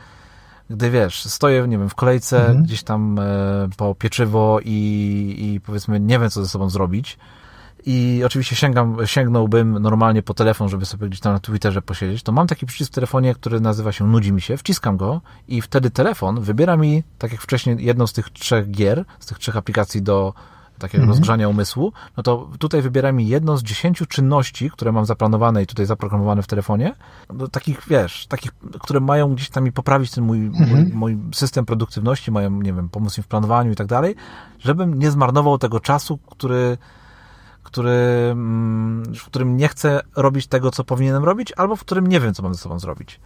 [0.70, 2.62] gdy wiesz, stoję, nie wiem, w kolejce mhm.
[2.62, 7.18] gdzieś tam e, po pieczywo i, i powiedzmy nie wiem, co ze sobą zrobić,
[7.86, 12.32] i oczywiście sięgam, sięgnąłbym normalnie po telefon, żeby sobie gdzieś tam na Twitterze posiedzieć, to
[12.32, 15.90] mam taki przycisk w telefonie, który nazywa się Nudzi mi się, wciskam go i wtedy
[15.90, 20.02] telefon wybiera mi, tak jak wcześniej, jedną z tych trzech gier, z tych trzech aplikacji
[20.02, 20.34] do
[20.78, 21.08] takiego mhm.
[21.08, 25.66] rozgrzania umysłu, no to tutaj wybiera mi jedną z dziesięciu czynności, które mam zaplanowane i
[25.66, 26.94] tutaj zaprogramowane w telefonie,
[27.34, 28.50] do takich, wiesz, takich,
[28.80, 30.70] które mają gdzieś tam mi poprawić ten mój, mhm.
[30.70, 34.14] mój, mój system produktywności, mają, nie wiem, pomóc mi w planowaniu i tak dalej,
[34.58, 36.78] żebym nie zmarnował tego czasu, który
[37.64, 42.20] który, mm, w którym nie chcę robić tego, co powinienem robić, albo w którym nie
[42.20, 43.20] wiem, co mam ze sobą zrobić.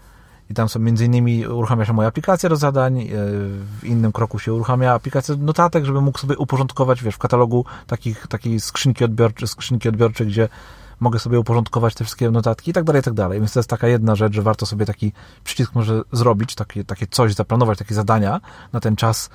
[0.50, 3.06] I tam są między innymi uruchamia się moja aplikacja do zadań, e,
[3.80, 8.26] w innym kroku się uruchamia aplikacja notatek, żeby mógł sobie uporządkować, wiesz, w katalogu takich,
[8.26, 10.48] takiej skrzynki odbiorczej, skrzynki odbiorczej, gdzie
[11.00, 13.38] mogę sobie uporządkować te wszystkie notatki i tak dalej, i tak dalej.
[13.40, 15.12] Więc to jest taka jedna rzecz, że warto sobie taki
[15.44, 18.40] przycisk może zrobić, takie, takie coś, zaplanować, takie zadania
[18.72, 19.30] na ten czas,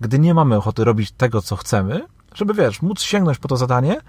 [0.00, 4.00] gdy nie mamy ochoty robić tego, co chcemy, żeby, wiesz, móc sięgnąć po to zadanie,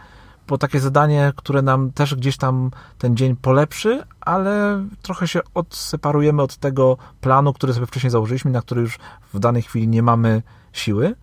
[0.48, 6.42] po takie zadanie, które nam też gdzieś tam ten dzień polepszy, ale trochę się odseparujemy
[6.42, 9.00] od tego planu, który sobie wcześniej założyliśmy, na który już
[9.34, 10.42] w danej chwili nie mamy
[10.74, 11.16] siły.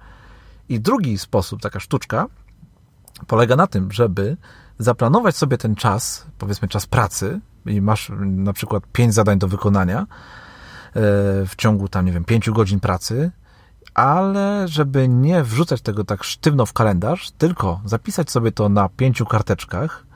[0.69, 2.27] I drugi sposób, taka sztuczka,
[3.27, 4.37] polega na tym, żeby
[4.79, 10.01] zaplanować sobie ten czas, powiedzmy czas pracy, i masz na przykład pięć zadań do wykonania
[10.01, 10.07] e,
[11.47, 13.31] w ciągu tam, nie wiem, pięciu godzin pracy,
[13.95, 19.27] ale żeby nie wrzucać tego tak sztywno w kalendarz, tylko zapisać sobie to na pięciu
[19.27, 20.07] karteczkach,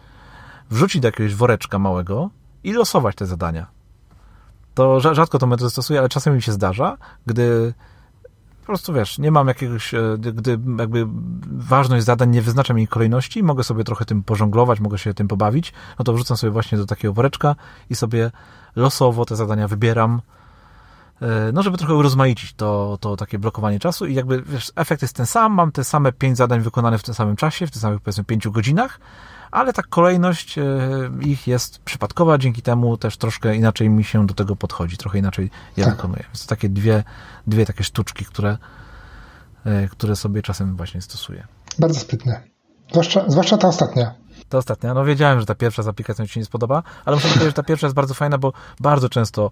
[0.70, 2.30] wrzucić do jakiegoś woreczka małego
[2.64, 3.66] i losować te zadania.
[4.74, 7.74] To rzadko to metodę stosuję, ale czasem mi się zdarza, gdy
[8.60, 11.06] po prostu wiesz, nie mam jakiegoś, e, gdy jakby
[11.50, 15.72] ważność zadań nie wyznaczam jej kolejności, mogę sobie trochę tym pożonglować, mogę się tym pobawić,
[15.98, 17.56] no to wrzucam sobie właśnie do takiego woreczka
[17.90, 18.30] i sobie
[18.76, 20.20] losowo te zadania wybieram,
[21.52, 25.26] no żeby trochę urozmaicić to, to takie blokowanie czasu i jakby, wiesz, efekt jest ten
[25.26, 28.24] sam, mam te same pięć zadań wykonane w tym samym czasie, w tych samych, powiedzmy,
[28.24, 29.00] pięciu godzinach,
[29.50, 30.64] ale ta kolejność e,
[31.20, 35.50] ich jest przypadkowa, dzięki temu też troszkę inaczej mi się do tego podchodzi, trochę inaczej
[35.76, 35.96] ja tak.
[35.96, 36.24] wykonuję.
[36.26, 37.04] Więc to takie dwie,
[37.46, 38.58] dwie takie sztuczki, które,
[39.64, 41.46] e, które sobie czasem właśnie stosuję.
[41.78, 42.42] Bardzo sprytne.
[42.90, 44.14] Zwłaszcza, zwłaszcza ta ostatnia.
[44.48, 44.94] Ta ostatnia.
[44.94, 47.52] No wiedziałem, że ta pierwsza z aplikacją Ci się nie spodoba, ale muszę powiedzieć, że
[47.52, 49.50] ta pierwsza jest bardzo fajna, bo bardzo często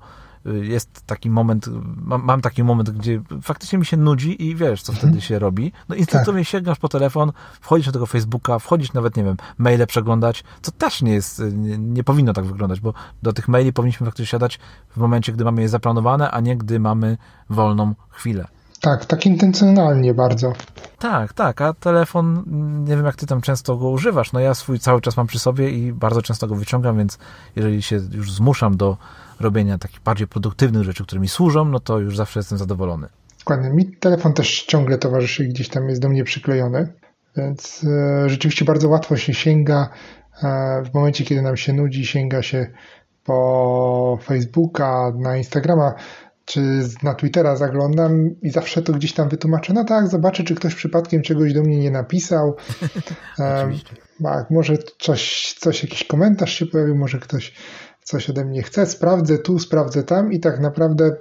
[0.53, 4.93] jest taki moment, mam, mam, taki moment, gdzie faktycznie mi się nudzi i wiesz, co
[4.93, 5.21] wtedy mhm.
[5.21, 5.73] się robi.
[5.89, 6.49] No instynktownie tak.
[6.49, 11.03] sięgasz po telefon, wchodzisz na tego Facebooka, wchodzisz nawet, nie wiem, maile przeglądać, co też
[11.03, 14.59] nie jest, y, nie, nie powinno tak wyglądać, bo do tych maili powinniśmy faktycznie siadać
[14.91, 17.17] w momencie, gdy mamy je zaplanowane, a nie gdy mamy
[17.51, 18.56] wolną chwilę.
[18.81, 20.53] Tak, tak intencjonalnie bardzo.
[20.99, 22.45] Tak, tak, a telefon,
[22.85, 25.39] nie wiem jak ty tam często go używasz, no ja swój cały czas mam przy
[25.39, 27.19] sobie i bardzo często go wyciągam, więc
[27.57, 28.97] jeżeli się już zmuszam do
[29.41, 33.09] robienia takich bardziej produktywnych rzeczy, które mi służą, no to już zawsze jestem zadowolony.
[33.39, 33.71] Dokładnie.
[33.71, 36.93] Mi telefon też ciągle towarzyszy gdzieś tam jest do mnie przyklejony,
[37.37, 39.89] więc e, rzeczywiście bardzo łatwo się sięga
[40.43, 42.67] e, w momencie, kiedy nam się nudzi, sięga się
[43.25, 45.95] po Facebooka, na Instagrama
[46.47, 46.61] czy
[47.03, 51.23] na Twittera zaglądam i zawsze to gdzieś tam wytłumaczę, no tak, zobaczę, czy ktoś przypadkiem
[51.23, 52.57] czegoś do mnie nie napisał.
[54.23, 57.55] tak, może coś, coś, jakiś komentarz się pojawił, może ktoś
[58.03, 61.17] coś ode mnie chce, sprawdzę tu, sprawdzę tam i tak naprawdę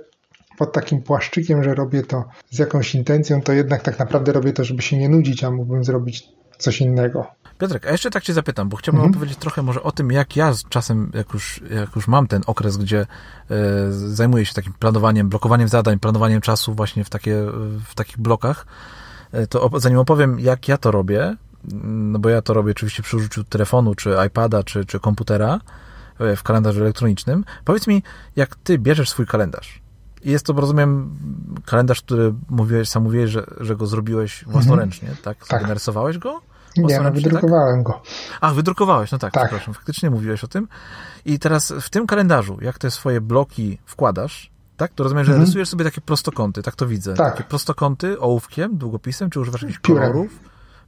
[0.58, 4.64] pod takim płaszczykiem, że robię to z jakąś intencją, to jednak tak naprawdę robię to,
[4.64, 7.28] żeby się nie nudzić, a mógłbym zrobić coś innego.
[7.58, 9.16] Piotrek, a jeszcze tak cię zapytam, bo chciałbym mhm.
[9.16, 12.78] opowiedzieć trochę może o tym, jak ja czasem, jak już, jak już mam ten okres,
[12.78, 13.06] gdzie e,
[13.92, 17.36] zajmuję się takim planowaniem, blokowaniem zadań, planowaniem czasu właśnie w, takie,
[17.86, 18.66] w takich blokach,
[19.32, 21.36] e, to zanim opowiem, jak ja to robię,
[21.84, 25.60] no bo ja to robię oczywiście przy użyciu telefonu, czy iPada, czy, czy komputera
[26.20, 28.04] e, w kalendarzu elektronicznym, powiedz mi,
[28.36, 29.82] jak ty bierzesz swój kalendarz,
[30.22, 31.18] i jest to, rozumiem,
[31.66, 35.24] kalendarz, który mówiłeś, sam mówiłeś, że, że go zrobiłeś własnoręcznie, mhm.
[35.24, 35.48] tak?
[35.48, 35.68] tak?
[35.68, 36.42] Narysowałeś go?
[36.78, 37.84] Nie, no, wydrukowałem tak?
[37.84, 38.02] go.
[38.42, 40.68] Ach, wydrukowałeś, no tak, tak, przepraszam, faktycznie mówiłeś o tym.
[41.26, 44.92] I teraz w tym kalendarzu, jak te swoje bloki wkładasz, tak?
[44.94, 45.46] To rozumiem, że mhm.
[45.46, 47.14] rysujesz sobie takie prostokąty, tak to widzę.
[47.14, 47.32] Tak.
[47.32, 50.04] Takie prostokąty ołówkiem, długopisem, czy używasz jakichś Piórem.
[50.04, 50.40] kolorów?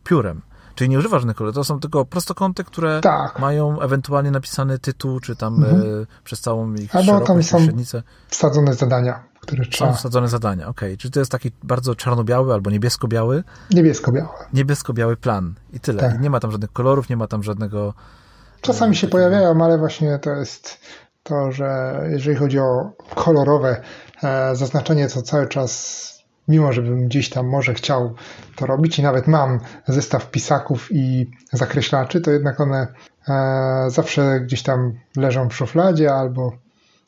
[0.03, 0.41] Piórem.
[0.77, 3.39] Czyli nie używasz żadnych kolorów, to są tylko prostokąty, które tak.
[3.39, 5.81] mają ewentualnie napisany tytuł, czy tam mhm.
[5.81, 8.03] e, przez całą ich Albo tam są średnicę.
[8.27, 9.91] wsadzone zadania które trzeba...
[9.91, 10.89] Są wsadzone zadania, okej.
[10.89, 10.97] Okay.
[10.97, 13.43] Czy to jest taki bardzo czarno-biały albo niebiesko-biały?
[13.71, 14.29] Niebiesko-biały.
[14.53, 16.01] Niebiesko-biały plan i tyle.
[16.01, 16.15] Tak.
[16.15, 17.93] I nie ma tam żadnych kolorów, nie ma tam żadnego...
[18.61, 20.77] Czasami się pojawiają, ale właśnie to jest
[21.23, 23.81] to, że jeżeli chodzi o kolorowe
[24.23, 26.16] e, zaznaczenie, to cały czas
[26.47, 28.15] mimo żebym gdzieś tam może chciał
[28.55, 32.87] to robić i nawet mam zestaw pisaków i zakreślaczy, to jednak one
[33.27, 36.51] e, zawsze gdzieś tam leżą w szufladzie albo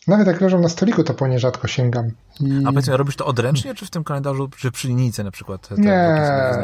[0.08, 2.12] nawet jak leżą na stoliku, to po nie rzadko sięgam.
[2.40, 2.64] I...
[2.66, 5.68] A powiedzmy, robisz to odręcznie, czy w tym kalendarzu, czy przy linijce na przykład?
[5.68, 6.18] Te nie,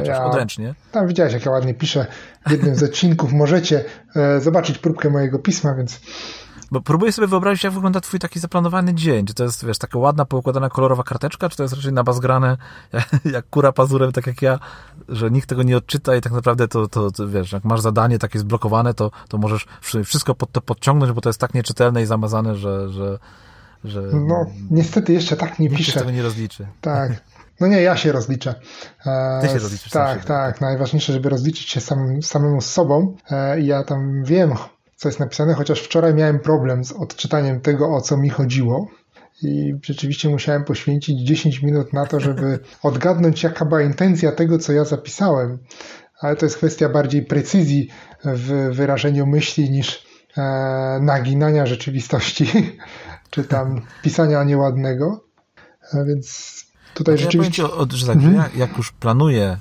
[0.06, 0.74] ja, odręcznie.
[0.92, 2.06] Tam widziałeś, jak ja ładnie piszę.
[2.48, 6.02] W jednym z odcinków możecie e, zobaczyć próbkę mojego pisma, więc
[6.76, 9.26] bo próbuję sobie wyobrazić, jak wygląda twój taki zaplanowany dzień.
[9.26, 12.58] Czy to jest, wiesz, taka ładna, poukładana, kolorowa karteczka, czy to jest raczej nabazgrane
[12.94, 14.60] jak, jak kura pazurem, tak jak ja,
[15.10, 18.20] że nikt tego nie odczyta i tak naprawdę to, to, to wiesz, jak masz zadanie
[18.20, 22.06] takie zblokowane, to, to możesz wszystko pod to podciągnąć, bo to jest tak nieczytelne i
[22.06, 23.20] zamazane, że, że,
[23.84, 26.00] że no, niestety jeszcze tak nie nikt piszę.
[26.00, 26.68] tego nie rozliczy.
[26.82, 27.12] Tak.
[27.60, 28.56] No nie, ja się rozliczę.
[29.06, 29.92] E, Ty się rozliczysz.
[29.92, 30.62] Tak, tak.
[30.62, 33.16] Najważniejsze, żeby rozliczyć się sam, samemu z sobą.
[33.32, 34.54] E, ja tam wiem,
[34.96, 38.88] co jest napisane, chociaż wczoraj miałem problem z odczytaniem tego, o co mi chodziło.
[39.44, 44.74] I rzeczywiście musiałem poświęcić 10 minut na to, żeby odgadnąć, jaka była intencja tego, co
[44.74, 45.58] ja zapisałem.
[46.20, 47.90] Ale to jest kwestia bardziej precyzji
[48.24, 50.06] w wyrażeniu myśli niż
[50.38, 50.42] e,
[51.02, 52.48] naginania rzeczywistości,
[53.32, 55.26] czy tam pisania nieładnego.
[55.94, 56.56] E, więc
[56.94, 57.62] tutaj znaczy, rzeczywiście.
[57.62, 58.36] Ja powiem ci, że tak, mhm.
[58.36, 59.58] ja, jak już planuję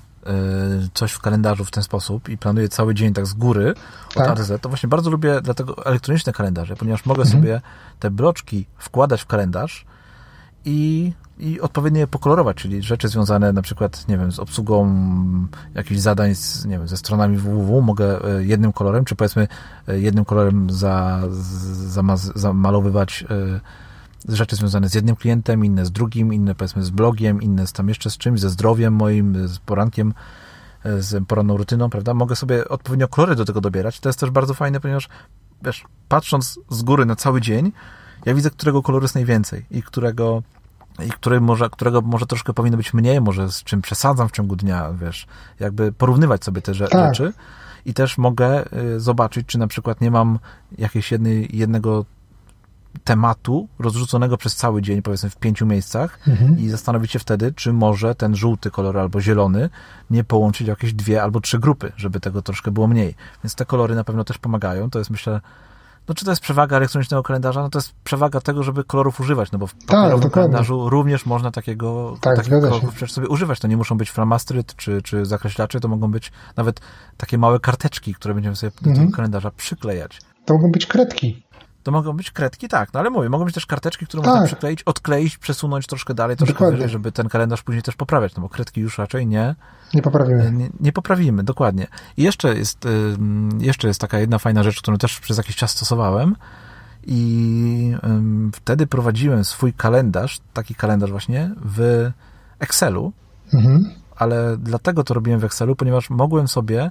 [0.95, 3.75] coś w kalendarzu w ten sposób i planuję cały dzień tak z góry
[4.17, 4.61] od tak.
[4.61, 7.41] To właśnie bardzo lubię dlatego elektroniczne kalendarze, ponieważ mogę mhm.
[7.41, 7.61] sobie
[7.99, 9.87] te bloczki wkładać w kalendarz
[10.65, 14.95] i, i odpowiednio je pokolorować, czyli rzeczy związane na przykład, nie wiem, z obsługą
[15.75, 19.49] jakichś zadań z, nie wiem, ze stronami www mogę e, jednym kolorem, czy powiedzmy
[19.89, 22.03] e, jednym kolorem za, za,
[22.35, 23.25] zamalowywać
[24.29, 27.89] rzeczy związane z jednym klientem, inne z drugim, inne powiedzmy z blogiem, inne z tam
[27.89, 30.15] jeszcze z czymś, ze zdrowiem moim, z porankiem,
[30.85, 32.15] e, z poranną rutyną, prawda?
[32.15, 34.01] Mogę sobie odpowiednio kolory do tego dobierać.
[34.01, 35.09] To jest też bardzo fajne, ponieważ
[35.63, 37.73] wiesz, patrząc z góry na cały dzień,
[38.27, 40.43] ja widzę, którego koloru jest najwięcej i którego
[41.07, 44.57] i który może, którego może troszkę powinno być mniej, może z czym przesadzam w ciągu
[44.57, 45.27] dnia, wiesz,
[45.61, 47.15] jakby porównywać sobie te tak.
[47.15, 47.33] rzeczy
[47.85, 48.65] i też mogę
[48.97, 50.39] y, zobaczyć, czy na przykład nie mam
[50.79, 52.05] jakiejś jednej, jednego
[53.05, 56.59] tematu rozrzuconego przez cały dzień, powiedzmy w pięciu miejscach mhm.
[56.59, 59.71] i zastanowić się wtedy, czy może ten żółty kolor albo zielony
[60.11, 63.15] nie połączyć jakieś dwie albo trzy grupy, żeby tego troszkę było mniej.
[63.45, 64.91] Więc te kolory na pewno też pomagają.
[64.91, 65.41] To jest myślę,
[66.09, 67.63] no czy to jest przewaga elektronicznego kalendarza?
[67.63, 71.27] No to jest przewaga tego, żeby kolorów używać, no bo w tak, papierowym kalendarzu również
[71.27, 73.61] można takiego, tak, takich kolorów przecież sobie używać.
[73.61, 76.81] To nie muszą być flamastry czy, czy zakreślacze, to mogą być nawet
[77.17, 79.07] takie małe karteczki, które będziemy sobie do mhm.
[79.07, 80.21] tego kalendarza przyklejać.
[80.45, 81.45] To mogą być kredki.
[81.85, 84.31] To mogą być kredki, tak, no ale mówię, mogą być też karteczki, które tak.
[84.31, 86.77] można przykleić, odkleić, przesunąć troszkę dalej, troszkę dokładnie.
[86.77, 89.55] wyżej, żeby ten kalendarz później też poprawiać, no bo kredki już raczej nie...
[89.95, 90.53] Nie poprawimy.
[90.53, 91.87] Nie, nie poprawimy, dokładnie.
[92.17, 92.89] I jeszcze jest,
[93.59, 96.37] jeszcze jest taka jedna fajna rzecz, którą też przez jakiś czas stosowałem
[97.07, 97.97] i
[98.53, 102.11] wtedy prowadziłem swój kalendarz, taki kalendarz właśnie, w
[102.59, 103.13] Excelu,
[103.55, 103.91] mhm.
[104.17, 106.91] ale dlatego to robiłem w Excelu, ponieważ mogłem sobie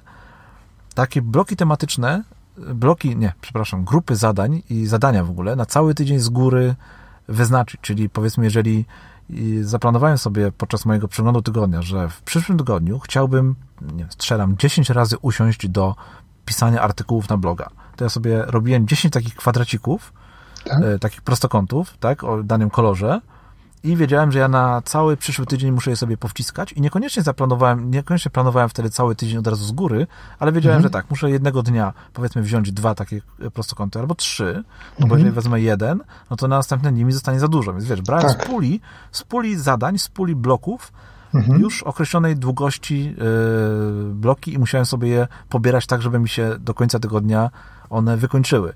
[0.94, 2.22] takie bloki tematyczne
[2.56, 6.74] bloki, nie, przepraszam, grupy zadań i zadania w ogóle na cały tydzień z góry
[7.28, 7.80] wyznaczyć.
[7.80, 8.84] Czyli powiedzmy, jeżeli
[9.60, 13.54] zaplanowałem sobie podczas mojego przeglądu tygodnia, że w przyszłym tygodniu chciałbym,
[13.92, 15.94] nie strzelam, 10 razy usiąść do
[16.44, 17.70] pisania artykułów na bloga.
[17.96, 20.12] To ja sobie robiłem 10 takich kwadracików,
[20.64, 20.82] tak?
[20.82, 23.20] e, takich prostokątów, tak, o danym kolorze
[23.84, 27.90] i wiedziałem, że ja na cały przyszły tydzień muszę je sobie powciskać i niekoniecznie zaplanowałem,
[27.90, 30.06] niekoniecznie planowałem wtedy cały tydzień od razu z góry,
[30.38, 30.82] ale wiedziałem, mhm.
[30.82, 33.20] że tak, muszę jednego dnia, powiedzmy, wziąć dwa takie
[33.54, 35.08] prostokąty albo trzy, no mhm.
[35.08, 38.02] bo jeżeli wezmę jeden, no to na następne dni mi zostanie za dużo, więc wiesz,
[38.02, 38.42] brałem tak.
[38.42, 38.80] z puli,
[39.12, 40.92] z puli zadań, z puli bloków,
[41.34, 41.60] mhm.
[41.60, 46.74] już określonej długości yy, bloki i musiałem sobie je pobierać tak, żeby mi się do
[46.74, 47.50] końca tygodnia
[47.90, 48.72] one wykończyły.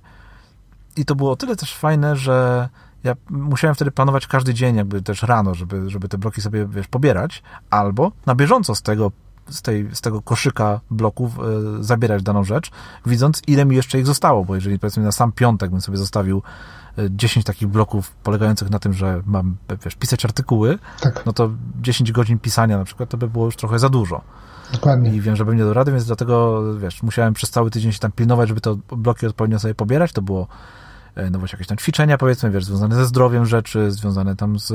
[0.97, 2.69] I to było o tyle też fajne, że
[3.05, 6.87] ja musiałem wtedy planować każdy dzień, jakby też rano, żeby, żeby te bloki sobie, wiesz,
[6.87, 9.13] pobierać, albo na bieżąco z tego
[9.49, 11.33] z, tej, z tego koszyka bloków
[11.79, 12.71] y, zabierać daną rzecz,
[13.07, 16.43] widząc ile mi jeszcze ich zostało, bo jeżeli powiedzmy na sam piątek bym sobie zostawił
[17.11, 21.27] 10 takich bloków polegających na tym, że mam wiesz, pisać artykuły, tak.
[21.27, 24.21] no to 10 godzin pisania na przykład to by było już trochę za dużo.
[24.73, 25.15] Dokładnie.
[25.15, 27.99] I wiem, że bym nie do rady, więc dlatego, wiesz, musiałem przez cały tydzień się
[27.99, 30.13] tam pilnować, żeby te bloki odpowiednio sobie pobierać.
[30.13, 30.47] To było e,
[31.31, 34.67] no właśnie jakieś tam ćwiczenia, powiedzmy, wiesz, związane ze zdrowiem rzeczy, związane tam z,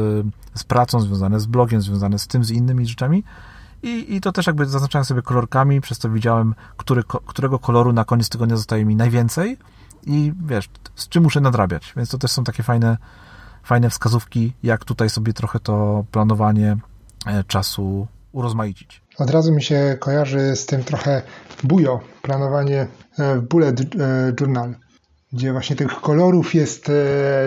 [0.55, 3.23] z pracą, związane z blogiem, związane z tym, z innymi rzeczami.
[3.83, 8.05] I, I to też jakby zaznaczałem sobie kolorkami, przez to widziałem, który, którego koloru na
[8.05, 9.57] koniec tygodnia zostaje mi najwięcej
[10.05, 11.93] i wiesz, z czym muszę nadrabiać.
[11.97, 12.97] Więc to też są takie fajne,
[13.63, 16.77] fajne wskazówki, jak tutaj sobie trochę to planowanie
[17.25, 19.01] e, czasu urozmaicić.
[19.17, 21.21] Od razu mi się kojarzy z tym trochę
[21.63, 22.87] bujo, planowanie
[23.19, 23.85] e, w bullet e,
[24.41, 24.75] journal,
[25.33, 26.91] gdzie właśnie tych kolorów jest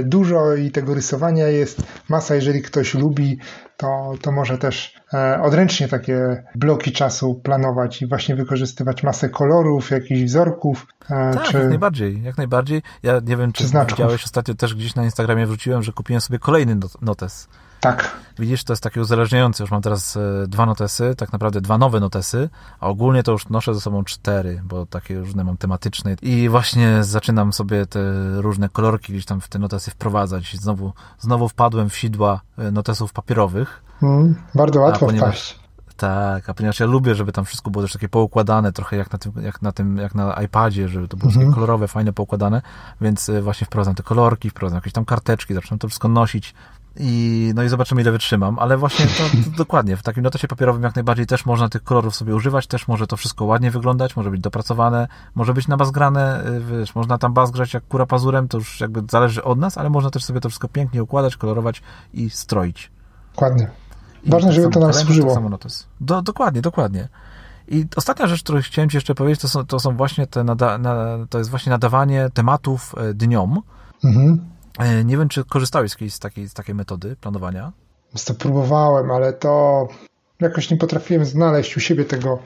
[0.04, 2.34] dużo i tego rysowania jest masa.
[2.34, 3.38] Jeżeli ktoś lubi,
[3.76, 9.90] to, to może też E, odręcznie takie bloki czasu planować i właśnie wykorzystywać masę kolorów,
[9.90, 10.86] jakichś wzorków.
[11.10, 11.58] E, tak, czy...
[11.58, 12.82] jak najbardziej, jak najbardziej.
[13.02, 16.38] Ja nie wiem, czy, czy widziałeś ostatnio też gdzieś na Instagramie wrzuciłem, że kupiłem sobie
[16.38, 17.48] kolejny notes.
[17.86, 18.16] Tak.
[18.38, 19.62] Widzisz, to jest takie uzależniające.
[19.62, 22.48] Już mam teraz e, dwa notesy, tak naprawdę dwa nowe notesy,
[22.80, 26.16] a ogólnie to już noszę ze sobą cztery, bo takie różne mam tematyczne.
[26.22, 28.00] I właśnie zaczynam sobie te
[28.40, 30.56] różne kolorki gdzieś tam w te notesy wprowadzać.
[30.56, 32.40] Znowu, znowu wpadłem w sidła
[32.72, 35.66] notesów papierowych Mm, bardzo łatwo ponieważ, wpaść.
[35.96, 39.18] Tak, a ponieważ ja lubię, żeby tam wszystko było też takie poukładane, trochę jak na
[39.18, 41.46] tym, jak na tym, jak na iPadzie, żeby to było mhm.
[41.46, 42.62] takie kolorowe, fajne, poukładane,
[43.00, 46.54] więc e, właśnie wprowadzam te kolorki, wprowadzam jakieś tam karteczki, zaczynam to wszystko nosić
[46.98, 50.82] i, no i zobaczymy, ile wytrzymam, ale właśnie to, to dokładnie, w takim notesie papierowym
[50.82, 54.30] jak najbardziej też można tych kolorów sobie używać, też może to wszystko ładnie wyglądać, może
[54.30, 58.80] być dopracowane, może być nabazgrane, e, wiesz, można tam bazgrać jak kura pazurem, to już
[58.80, 61.82] jakby zależy od nas, ale można też sobie to wszystko pięknie układać, kolorować
[62.14, 62.90] i stroić.
[63.32, 63.70] Dokładnie.
[64.26, 65.34] Ważne, żeby to nam służyło.
[65.34, 65.86] Samonotes.
[66.00, 67.08] Do, dokładnie, dokładnie.
[67.68, 70.78] I ostatnia rzecz, którą chciałem Ci jeszcze powiedzieć, to są, to są właśnie te, nada,
[70.78, 73.62] na, to jest właśnie nadawanie tematów e, dniom.
[74.04, 74.55] Mhm.
[74.78, 77.72] E, nie wiem, czy korzystałeś z, z, takiej, z takiej metody planowania?
[78.24, 79.88] To próbowałem, ale to
[80.40, 82.38] jakoś nie potrafiłem znaleźć u siebie tego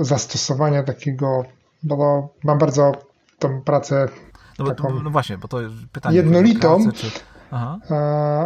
[0.00, 1.44] zastosowania takiego,
[1.82, 2.92] bo mam bardzo
[3.38, 4.08] tą pracę
[4.58, 5.58] no, taką no właśnie, bo to
[5.92, 6.16] pytanie.
[6.16, 6.82] Jednolitą.
[6.82, 7.10] Pracę, czy
[7.50, 7.78] a,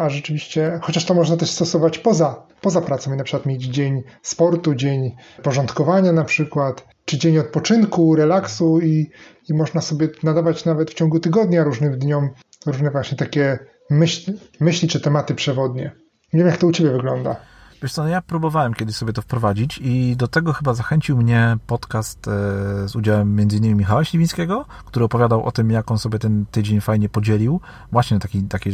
[0.01, 4.75] a rzeczywiście, chociaż to można też stosować poza, poza pracą, na przykład mieć dzień sportu,
[4.75, 9.11] dzień porządkowania na przykład, czy dzień odpoczynku, relaksu i,
[9.49, 12.31] i można sobie nadawać nawet w ciągu tygodnia różnym dniom
[12.67, 13.59] różne właśnie takie
[13.91, 15.93] myśli, myśli czy tematy przewodnie.
[16.33, 17.37] Nie wiem, jak to u Ciebie wygląda.
[17.83, 21.57] Wiesz co, no ja próbowałem kiedyś sobie to wprowadzić i do tego chyba zachęcił mnie
[21.67, 23.77] podcast e, z udziałem m.in.
[23.77, 27.61] Michała Śliwińskiego, który opowiadał o tym, jak on sobie ten tydzień fajnie podzielił.
[27.93, 28.71] Właśnie taki, takie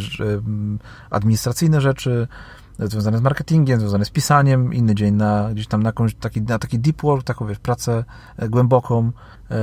[1.10, 2.28] administracyjne rzeczy,
[2.78, 6.58] związane z marketingiem, związane z pisaniem, inny dzień na gdzieś tam na, jakąś, taki, na
[6.58, 8.04] taki deep work, taką wiesz, pracę
[8.36, 9.12] e, głęboką.
[9.50, 9.56] E,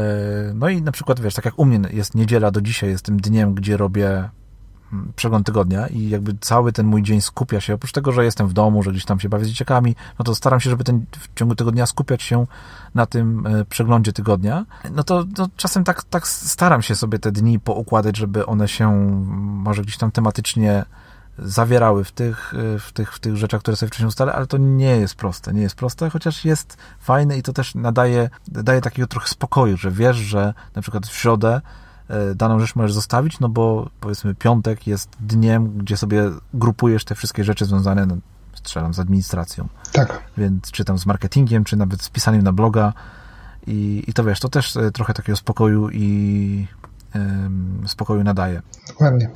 [0.56, 3.18] no i na przykład, wiesz, tak jak u mnie jest niedziela do dzisiaj, jest tym
[3.18, 4.30] dniem, gdzie robię
[5.16, 8.54] przegląd tygodnia i jakby cały ten mój dzień skupia się, oprócz tego, że jestem w
[8.54, 11.34] domu, że gdzieś tam się bawię z dzieciakami, no to staram się, żeby ten w
[11.36, 12.48] ciągu tygodnia skupiać się
[12.96, 17.32] na tym e, przeglądzie tygodnia, no to, to czasem tak, tak staram się sobie te
[17.32, 18.92] dni poukładać, żeby one się
[19.42, 20.86] może gdzieś tam tematycznie
[21.42, 24.98] zawierały w tych, w tych, w tych rzeczach, które sobie wcześniej ustalę, ale to nie
[24.98, 29.28] jest proste, nie jest proste, chociaż jest fajne i to też nadaje, daje takiego trochę
[29.28, 31.62] spokoju, że wiesz, że na przykład w środę
[32.12, 37.16] E, daną rzecz możesz zostawić, no bo powiedzmy piątek jest dniem, gdzie sobie grupujesz te
[37.16, 38.18] wszystkie rzeczy związane, no,
[38.54, 39.68] strzelam, z administracją.
[39.92, 40.24] Tak.
[40.38, 42.94] Więc czy tam z marketingiem, czy nawet z pisaniem na bloga
[43.68, 46.68] i, i to wiesz, to też e, trochę takiego spokoju i
[47.86, 48.62] spokoju nadaje.
[48.88, 49.30] Dokładnie.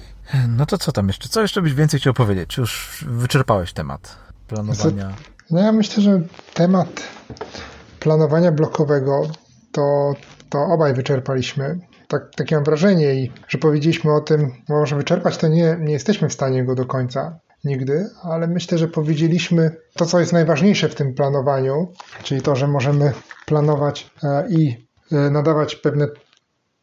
[0.48, 1.30] No to co tam jeszcze?
[1.30, 2.50] Co jeszcze byś więcej chciał powiedzieć?
[2.50, 4.18] Czy już wyczerpałeś temat
[4.48, 5.14] planowania?
[5.52, 6.22] No ja myślę, że
[6.54, 6.88] temat
[8.00, 9.28] planowania blokowego
[9.72, 10.14] to,
[10.50, 15.48] to obaj wyczerpaliśmy tak, takie mam wrażenie, i że powiedzieliśmy o tym, może wyczerpać, to
[15.48, 20.20] nie, nie jesteśmy w stanie go do końca nigdy, ale myślę, że powiedzieliśmy to, co
[20.20, 23.14] jest najważniejsze w tym planowaniu, czyli to, że możemy
[23.46, 26.08] planować e, i e, nadawać pewne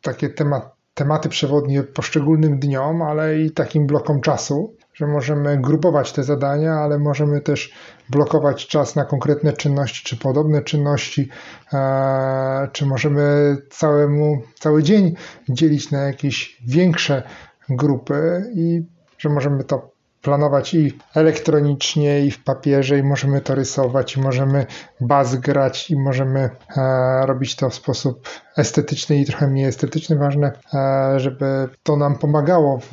[0.03, 6.25] takie temat, tematy przewodnie poszczególnym dniom, ale i takim blokom czasu, że możemy grupować te
[6.25, 7.73] zadania, ale możemy też
[8.11, 11.29] blokować czas na konkretne czynności czy podobne czynności,
[11.73, 15.15] e, czy możemy całemu, cały dzień
[15.49, 17.23] dzielić na jakieś większe
[17.69, 18.83] grupy i
[19.19, 19.92] że możemy to
[20.23, 24.67] planować i elektronicznie, i w papierze, i możemy to rysować, i możemy
[25.01, 30.17] baz grać, i możemy e, robić to w sposób estetyczny i trochę mniej estetyczny.
[30.17, 32.81] Ważne, e, żeby to nam pomagało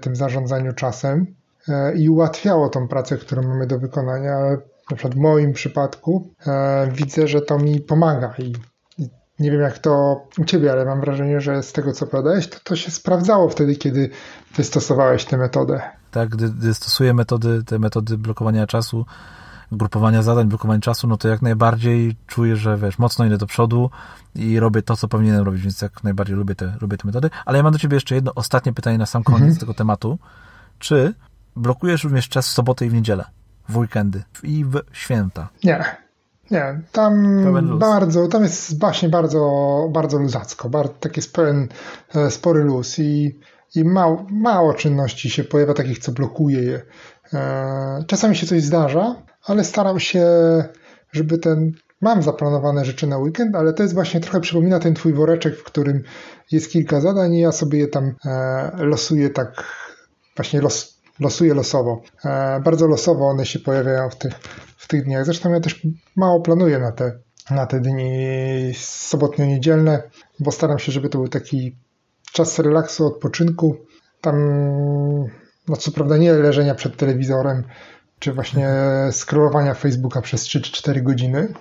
[0.00, 1.26] tym zarządzaniu czasem
[1.68, 4.40] e, i ułatwiało tą pracę, którą mamy do wykonania.
[4.90, 8.52] Na przykład w moim przypadku e, widzę, że to mi pomaga i
[9.40, 12.58] nie wiem jak to u ciebie, ale mam wrażenie, że z tego co podałeś, to
[12.64, 14.10] to się sprawdzało wtedy, kiedy
[14.56, 15.99] wystosowałeś tę metodę.
[16.10, 19.06] Tak, gdy, gdy stosuję metody, te metody blokowania czasu,
[19.72, 23.90] grupowania zadań, blokowania czasu, no to jak najbardziej czuję, że wiesz, mocno idę do przodu
[24.34, 27.30] i robię to, co powinienem robić, więc jak najbardziej lubię te, lubię te metody.
[27.44, 29.58] Ale ja mam do ciebie jeszcze jedno ostatnie pytanie na sam koniec mhm.
[29.58, 30.18] tego tematu.
[30.78, 31.14] Czy
[31.56, 33.24] blokujesz również czas w sobotę i w niedzielę,
[33.68, 35.48] w weekendy i w święta?
[35.64, 36.10] Nie.
[36.50, 37.44] Nie, tam
[37.78, 41.68] bardzo, tam jest właśnie bardzo, bardzo luzacko, bardzo, taki jest pełen,
[42.14, 43.38] e, spory luz i,
[43.74, 46.82] i mało, mało czynności się pojawia takich, co blokuje je.
[47.34, 50.24] E, czasami się coś zdarza, ale staram się,
[51.12, 55.12] żeby ten, mam zaplanowane rzeczy na weekend, ale to jest właśnie trochę przypomina ten twój
[55.12, 56.02] woreczek, w którym
[56.52, 59.64] jest kilka zadań i ja sobie je tam e, losuję tak,
[60.36, 62.02] właśnie los, losuję losowo.
[62.64, 64.32] Bardzo losowo one się pojawiają w tych
[64.90, 65.24] tych dniach.
[65.24, 67.18] Zresztą ja też mało planuję na te,
[67.50, 70.02] na te dni sobotnio-niedzielne,
[70.40, 71.76] bo staram się, żeby to był taki
[72.32, 73.76] czas relaksu, odpoczynku.
[74.20, 74.36] Tam,
[75.68, 77.64] no co prawda nie leżenia przed telewizorem,
[78.18, 78.68] czy właśnie
[79.12, 81.54] scrollowania Facebooka przez 3 czy 4 godziny,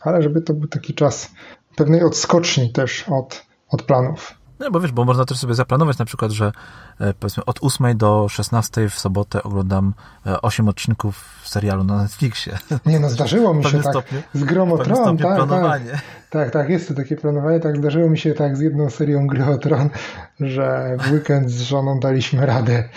[0.00, 1.30] ale żeby to był taki czas
[1.76, 4.34] pewnej odskoczni też od, od planów.
[4.62, 6.52] No bo wiesz, bo można też sobie zaplanować na przykład, że
[7.00, 9.94] e, powiedzmy od 8 do 16 w sobotę oglądam
[10.42, 12.58] 8 e, odcinków serialu na Netflixie.
[12.86, 15.90] Nie no, zdarzyło mi się tak stopniu, z Gromotron, tak, planowanie.
[15.90, 16.00] tak,
[16.30, 19.44] tak, tak, jest to takie planowanie, tak, zdarzyło mi się tak z jedną serią Gry
[19.44, 19.90] o Tron,
[20.40, 22.88] że w weekend z żoną daliśmy radę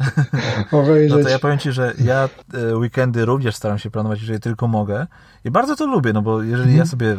[0.72, 1.18] obejrzeć.
[1.18, 4.68] No to ja powiem Ci, że ja e, weekendy również staram się planować, jeżeli tylko
[4.68, 5.06] mogę
[5.44, 6.78] i bardzo to lubię, no bo jeżeli mhm.
[6.78, 7.16] ja sobie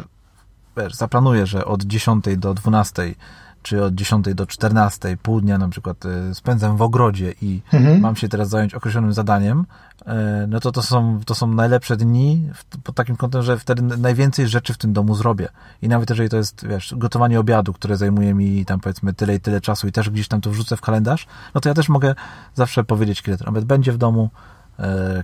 [0.78, 3.14] wiesz, zaplanuję, że od 10 do 12
[3.62, 8.00] czy od 10 do 14 pół dnia na przykład y, spędzam w ogrodzie i mhm.
[8.00, 9.66] mam się teraz zająć określonym zadaniem,
[10.00, 10.04] y,
[10.48, 12.50] no to to są, to są najlepsze dni
[12.84, 15.48] pod takim kątem, że wtedy najwięcej rzeczy w tym domu zrobię.
[15.82, 19.40] I nawet jeżeli to jest, wiesz, gotowanie obiadu, które zajmuje mi tam powiedzmy tyle i
[19.40, 22.14] tyle czasu i też gdzieś tam to wrzucę w kalendarz, no to ja też mogę
[22.54, 24.30] zawsze powiedzieć, kiedy ten obiad będzie w domu,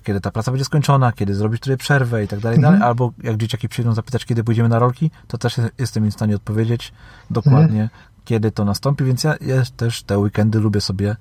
[0.02, 2.82] kiedy ta praca będzie skończona, kiedy zrobić tutaj przerwę i tak dalej, mhm.
[2.82, 6.36] albo jak dzieciaki przyjdą zapytać, kiedy pójdziemy na rolki, to też jestem im w stanie
[6.36, 6.92] odpowiedzieć
[7.30, 8.00] dokładnie, mhm.
[8.24, 11.16] kiedy to nastąpi, więc ja, ja, też te weekendy lubię sobie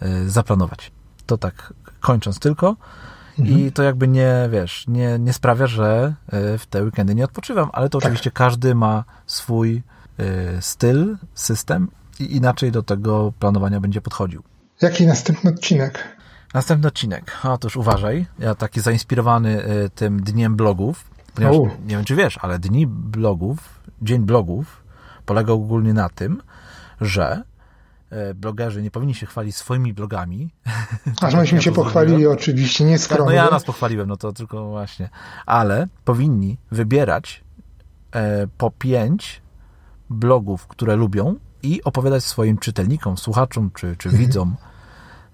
[0.00, 0.92] e, zaplanować.
[1.26, 2.76] To tak kończąc tylko.
[3.38, 3.58] Mhm.
[3.58, 7.70] I to jakby nie, wiesz, nie, nie sprawia, że e, w te weekendy nie odpoczywam,
[7.72, 8.06] ale to tak.
[8.06, 9.82] oczywiście każdy ma swój
[10.60, 11.88] styl, system
[12.20, 14.42] i inaczej do tego planowania będzie podchodził.
[14.82, 16.17] Jaki następny odcinek?
[16.54, 17.38] Następny odcinek.
[17.44, 21.66] Otóż uważaj, ja taki zainspirowany y, tym dniem blogów, ponieważ U.
[21.66, 23.58] nie wiem, czy wiesz, ale dni blogów,
[24.02, 24.82] dzień blogów
[25.26, 26.42] polega ogólnie na tym,
[27.00, 27.42] że
[28.30, 30.50] y, blogerzy nie powinni się chwalić swoimi blogami.
[31.20, 33.36] Aż myśmy się pochwalili oczywiście, nie skromnie.
[33.36, 35.08] Tak, no ja nas pochwaliłem, no to tylko właśnie.
[35.46, 37.44] Ale powinni wybierać
[38.14, 39.42] e, po pięć
[40.10, 44.56] blogów, które lubią i opowiadać swoim czytelnikom, słuchaczom czy, czy widzom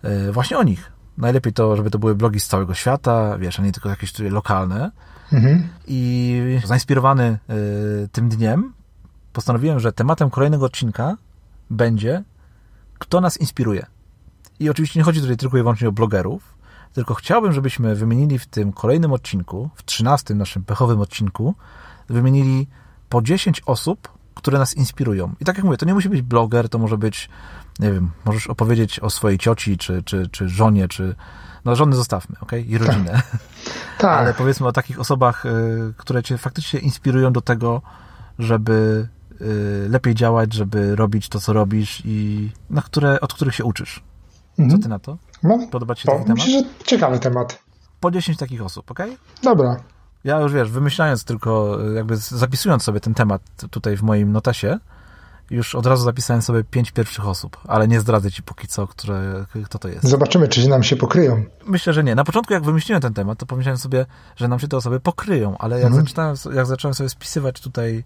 [0.02, 0.93] e, właśnie o nich.
[1.18, 4.30] Najlepiej to, żeby to były blogi z całego świata, wiesz, a nie tylko jakieś tutaj
[4.30, 4.90] lokalne.
[5.32, 5.68] Mhm.
[5.86, 7.38] I zainspirowany
[8.04, 8.72] y, tym dniem
[9.32, 11.16] postanowiłem, że tematem kolejnego odcinka
[11.70, 12.24] będzie
[12.98, 13.86] kto nas inspiruje.
[14.60, 16.54] I oczywiście nie chodzi tutaj tylko i wyłącznie o blogerów,
[16.92, 21.54] tylko chciałbym, żebyśmy wymienili w tym kolejnym odcinku, w trzynastym naszym pechowym odcinku,
[22.08, 22.66] wymienili
[23.08, 25.34] po 10 osób, które nas inspirują.
[25.40, 27.28] I tak jak mówię, to nie musi być bloger, to może być
[27.78, 31.14] nie wiem, możesz opowiedzieć o swojej cioci, czy, czy, czy żonie, czy
[31.64, 32.52] no żony zostawmy, ok?
[32.66, 33.12] I rodzinę.
[33.12, 33.26] Tak.
[33.98, 34.18] tak.
[34.18, 37.82] Ale powiedzmy o takich osobach, y, które cię faktycznie inspirują do tego,
[38.38, 39.08] żeby
[39.40, 44.02] y, lepiej działać, żeby robić to, co robisz i na które, od których się uczysz.
[44.58, 44.70] Mhm.
[44.70, 45.18] Co ty na to?
[45.42, 46.38] No, Podoba ci się taki temat?
[46.38, 47.58] Myślę, że ciekawy temat.
[48.00, 48.98] Po 10 takich osób, ok?
[49.42, 49.76] Dobra.
[50.24, 54.78] Ja już wiesz, wymyślając tylko, jakby zapisując sobie ten temat tutaj w moim notasie,
[55.50, 59.44] już od razu zapisałem sobie pięć pierwszych osób, ale nie zdradzę ci póki co, które,
[59.64, 60.06] kto to jest.
[60.06, 61.44] Zobaczymy, czy nam się pokryją.
[61.66, 62.14] Myślę, że nie.
[62.14, 65.58] Na początku, jak wymyśliłem ten temat, to pomyślałem sobie, że nam się te osoby pokryją,
[65.58, 66.06] ale jak, mhm.
[66.06, 68.04] zaczynałem, jak zacząłem sobie spisywać tutaj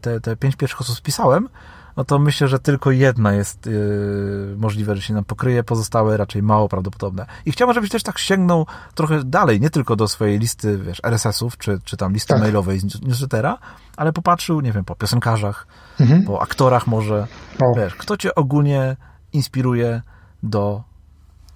[0.00, 1.48] te, te pięć pierwszych osób spisałem,
[1.96, 6.42] no to myślę, że tylko jedna jest yy, możliwe, że się nam pokryje, pozostałe raczej
[6.42, 7.26] mało prawdopodobne.
[7.46, 11.58] I chciałbym, żebyś też tak sięgnął trochę dalej, nie tylko do swojej listy, wiesz, RSS-ów,
[11.58, 12.40] czy, czy tam listy tak.
[12.42, 13.58] mailowej z newslettera,
[13.96, 15.66] ale popatrzył, nie wiem, po piosenkarzach,
[16.00, 16.22] mhm.
[16.22, 17.26] po aktorach może,
[17.62, 17.74] o.
[17.76, 18.96] wiesz, kto cię ogólnie
[19.32, 20.02] inspiruje
[20.42, 20.92] do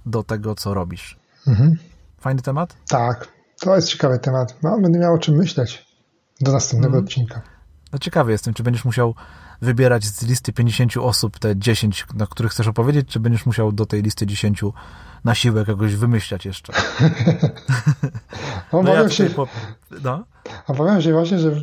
[0.06, 1.18] do tego, co robisz.
[1.46, 1.76] Mhm.
[2.18, 2.76] Fajny temat?
[2.88, 3.28] Tak,
[3.60, 4.56] to jest ciekawy temat.
[4.62, 5.86] No, będę miał o czym myśleć
[6.40, 7.04] do następnego mhm.
[7.04, 7.42] odcinka.
[7.92, 9.14] No ciekawy jestem, czy będziesz musiał
[9.62, 13.86] wybierać z listy 50 osób te 10, na których chcesz opowiedzieć, czy będziesz musiał do
[13.86, 14.62] tej listy 10
[15.24, 16.72] na siłę kogoś wymyślać jeszcze.
[18.72, 19.48] no, ja się, po...
[20.02, 20.24] no?
[20.66, 21.60] Obawiam się właśnie, że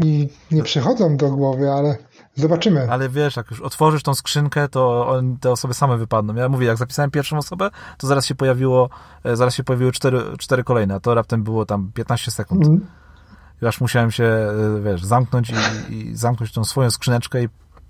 [0.00, 1.96] mi nie przychodzą do głowy, ale
[2.34, 2.86] zobaczymy.
[2.90, 6.34] Ale wiesz, jak już otworzysz tą skrzynkę, to on, te osoby same wypadną.
[6.34, 8.90] Ja mówię, jak zapisałem pierwszą osobę, to zaraz się pojawiło,
[9.24, 12.66] e, zaraz się pojawiły cztery, cztery kolejne, a to raptem było tam 15 sekund.
[12.66, 12.86] Mm.
[13.68, 17.48] Aż musiałem się, e, wiesz, zamknąć i, i zamknąć tą swoją skrzyneczkę i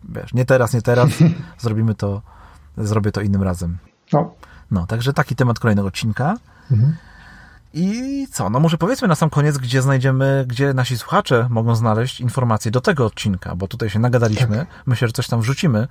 [0.08, 1.08] wiesz, nie teraz, nie teraz,
[1.58, 2.22] zrobimy to,
[2.78, 3.78] zrobię to innym razem.
[4.12, 4.34] No.
[4.70, 6.36] No, także taki temat kolejnego odcinka.
[6.70, 6.96] Mhm.
[7.74, 8.50] I co?
[8.50, 12.80] No może powiedzmy na sam koniec, gdzie znajdziemy, gdzie nasi słuchacze mogą znaleźć informacje do
[12.80, 14.56] tego odcinka, bo tutaj się nagadaliśmy.
[14.56, 14.66] Tak.
[14.86, 15.88] Myślę, że coś tam wrzucimy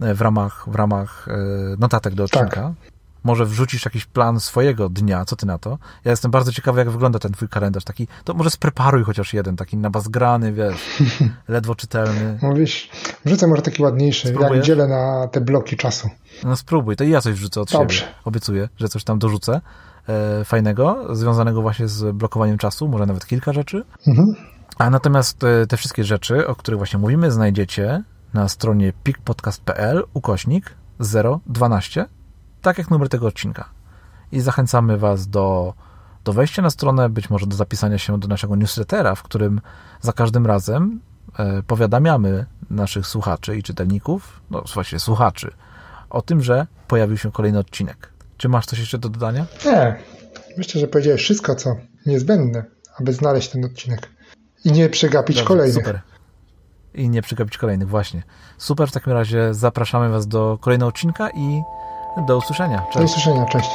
[0.00, 1.36] e, w ramach, w ramach e,
[1.78, 2.62] notatek do odcinka.
[2.62, 2.93] Tak.
[3.24, 5.78] Może wrzucisz jakiś plan swojego dnia, co ty na to?
[6.04, 7.84] Ja jestem bardzo ciekawy, jak wygląda ten twój kalendarz.
[7.84, 11.02] Taki, to może spreparuj chociaż jeden, taki nabazgrany, wiesz,
[11.48, 12.38] ledwo czytelny.
[12.42, 12.90] Mówisz,
[13.24, 14.54] wrzucę może taki ładniejszy, Spróbujesz?
[14.56, 16.10] jak dzielę na te bloki czasu.
[16.44, 17.98] No spróbuj, to i ja coś wrzucę od Dobrze.
[17.98, 18.12] siebie.
[18.24, 19.60] Obiecuję, że coś tam dorzucę
[20.08, 23.84] e, fajnego, związanego właśnie z blokowaniem czasu, może nawet kilka rzeczy.
[24.06, 24.34] Mhm.
[24.78, 28.02] A natomiast te, te wszystkie rzeczy, o których właśnie mówimy, znajdziecie
[28.34, 30.74] na stronie pikpodcast.pl ukośnik
[31.46, 32.06] 012
[32.64, 33.68] tak jak numer tego odcinka.
[34.32, 35.74] I zachęcamy Was do,
[36.24, 39.60] do wejścia na stronę, być może do zapisania się do naszego newslettera, w którym
[40.00, 41.00] za każdym razem
[41.38, 45.52] e, powiadamiamy naszych słuchaczy i czytelników, no właściwie słuchaczy,
[46.10, 48.12] o tym, że pojawił się kolejny odcinek.
[48.36, 49.46] Czy masz coś jeszcze do dodania?
[49.64, 49.96] Nie.
[50.56, 52.64] Myślę, że powiedziałeś wszystko, co niezbędne,
[53.00, 54.10] aby znaleźć ten odcinek.
[54.64, 55.84] I nie przegapić Dobrze, kolejnych.
[55.84, 56.00] Super.
[56.94, 58.22] I nie przegapić kolejnych, właśnie.
[58.58, 61.62] Super, w takim razie zapraszamy Was do kolejnego odcinka i
[62.22, 62.78] do usłyszenia.
[62.78, 62.96] Cześć.
[62.96, 63.46] Do usłyszenia.
[63.46, 63.70] Cześć.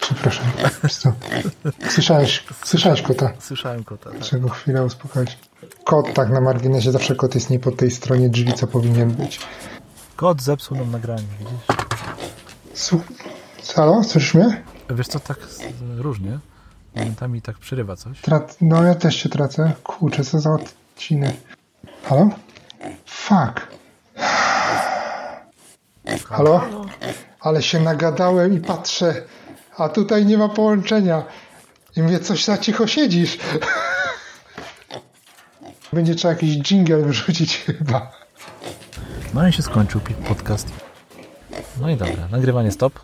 [0.00, 1.12] Przepraszam.
[1.88, 3.32] Słyszałeś, słyszałeś kota?
[3.38, 4.10] Słyszałem kota.
[4.10, 4.20] Tak.
[4.20, 5.38] Trzeba chwilę uspokoić.
[5.84, 9.40] Kot, tak na marginesie, zawsze kot jest nie po tej stronie drzwi, co powinien być.
[10.16, 11.76] Kot zepsuł nam nagranie, widzisz?
[12.74, 13.02] Słuch...
[13.74, 14.62] Halo, słyszysz mnie?
[14.90, 15.38] Wiesz co, tak
[15.96, 16.38] różnie.
[16.94, 18.20] Momentami tak przerywa coś.
[18.20, 19.72] Trac no ja też się tracę.
[19.82, 21.36] Kurczę, co za odcinek.
[22.04, 22.28] Halo?
[23.06, 23.68] Fuck.
[26.28, 26.86] Halo?
[27.40, 29.22] Ale się nagadałem i patrzę,
[29.76, 31.24] a tutaj nie ma połączenia.
[31.96, 33.38] I mówię, coś za cicho siedzisz.
[35.92, 38.12] Będzie trzeba jakiś jingle wyrzucić chyba.
[39.34, 40.68] No i się skończył podcast.
[41.80, 42.92] No i dobra, nagrywanie stop.